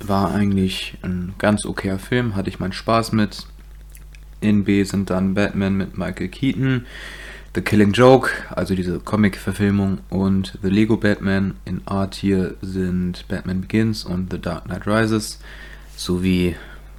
War 0.00 0.33
eigentlich 0.33 0.98
ein 1.02 1.35
ganz 1.38 1.64
okayer 1.64 1.98
Film, 1.98 2.35
hatte 2.35 2.48
ich 2.48 2.59
meinen 2.59 2.72
Spaß 2.72 3.12
mit. 3.12 3.46
In 4.46 4.62
B 4.62 4.85
sind 4.85 5.11
dann 5.11 5.35
Batman 5.35 5.76
mit 5.76 5.98
Michael 5.98 6.28
Keaton, 6.28 6.87
The 7.56 7.62
Killing 7.62 7.90
Joke, 7.90 8.30
also 8.50 8.76
diese 8.76 9.00
Comic-Verfilmung, 9.00 9.98
und 10.09 10.56
The 10.62 10.68
Lego 10.68 10.96
Batman. 10.96 11.54
In 11.64 11.82
A-Tier 11.85 12.54
sind 12.62 13.26
Batman 13.26 13.62
Begins 13.62 14.04
und 14.04 14.32
The 14.32 14.40
Dark 14.40 14.66
Knight 14.66 14.87
Rises, 14.87 15.40
sowie 15.96 16.54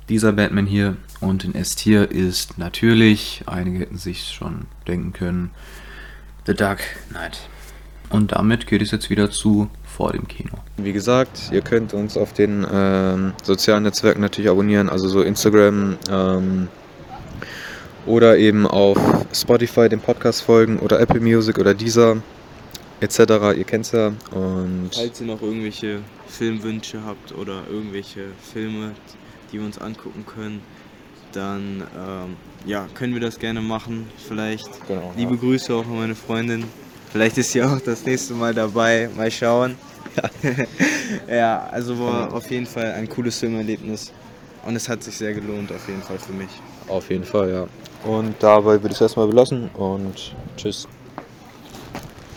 dieser 0.10 0.34
Batman 0.34 0.66
hier. 0.66 0.98
Und 1.22 1.46
in 1.46 1.56
S-Tier 1.56 2.12
ist 2.12 2.58
natürlich, 2.58 3.44
einige 3.46 3.80
hätten 3.80 3.98
sich 3.98 4.26
schon 4.26 4.66
denken 4.86 5.14
können, 5.14 5.52
The 6.48 6.54
Dark 6.54 6.82
Knight. 7.12 7.48
Und 8.10 8.34
damit 8.34 8.68
geht 8.68 8.82
es 8.82 8.92
jetzt 8.92 9.10
wieder 9.10 9.32
zu 9.32 9.70
vor 9.86 10.12
dem 10.12 10.28
Kino. 10.28 10.58
Wie 10.76 10.92
gesagt, 10.92 11.50
ihr 11.54 11.62
könnt 11.62 11.94
uns 11.94 12.18
auf 12.18 12.34
den 12.34 12.68
ähm, 12.70 13.32
sozialen 13.42 13.84
Netzwerken 13.84 14.20
natürlich 14.20 14.52
abonnieren, 14.52 14.90
also 14.90 15.08
so 15.08 15.22
Instagram 15.22 15.98
ähm, 16.12 16.68
oder 18.08 18.38
eben 18.38 18.66
auf 18.66 18.98
Spotify 19.34 19.90
den 19.90 20.00
Podcast 20.00 20.42
folgen 20.42 20.80
oder 20.80 21.00
Apple 21.00 21.20
Music 21.20 21.60
oder 21.60 21.74
Deezer 21.74 22.18
etc. 23.02 23.20
Ihr 23.56 23.64
kennt 23.64 23.86
es 23.86 23.92
ja. 23.92 24.08
Und 24.32 24.90
Falls 24.94 25.22
ihr 25.22 25.28
noch 25.28 25.42
irgendwelche 25.42 26.00
Filmwünsche 26.28 27.04
habt 27.06 27.36
oder 27.36 27.64
irgendwelche 27.70 28.28
Filme, 28.52 28.94
die 29.52 29.60
wir 29.60 29.66
uns 29.66 29.78
angucken 29.78 30.26
können, 30.26 30.62
dann 31.34 31.84
ähm, 31.96 32.36
ja, 32.66 32.88
können 32.94 33.14
wir 33.14 33.22
das 33.22 33.38
gerne 33.38 33.62
machen. 33.62 34.08
Vielleicht 34.28 34.70
Genau, 34.88 35.14
liebe 35.16 35.34
ja. 35.36 35.40
Grüße 35.40 35.74
auch 35.74 35.86
an 35.86 35.98
meine 35.98 36.16
Freundin. 36.16 36.64
Vielleicht 37.12 37.38
ist 37.38 37.52
sie 37.52 37.64
auch 37.64 37.80
das 37.80 38.06
nächste 38.06 38.34
Mal 38.34 38.54
dabei. 38.54 39.10
Mal 39.16 39.32
schauen. 39.32 39.76
ja, 41.30 41.68
also 41.72 42.00
war 42.00 42.34
auf 42.34 42.50
jeden 42.50 42.66
Fall 42.66 42.94
ein 42.94 43.08
cooles 43.08 43.38
Filmerlebnis. 43.40 44.12
Und 44.66 44.76
es 44.76 44.90
hat 44.90 45.04
sich 45.04 45.16
sehr 45.16 45.34
gelohnt, 45.34 45.72
auf 45.72 45.88
jeden 45.88 46.02
Fall 46.02 46.20
für 46.20 46.34
mich. 46.34 46.50
Auf 46.88 47.10
jeden 47.10 47.24
Fall, 47.24 47.52
ja. 47.52 47.68
Und 48.10 48.36
dabei 48.40 48.82
würde 48.82 48.88
ich 48.90 48.94
es 48.94 49.02
erstmal 49.02 49.28
belassen 49.28 49.70
und 49.76 50.36
tschüss. 50.56 50.88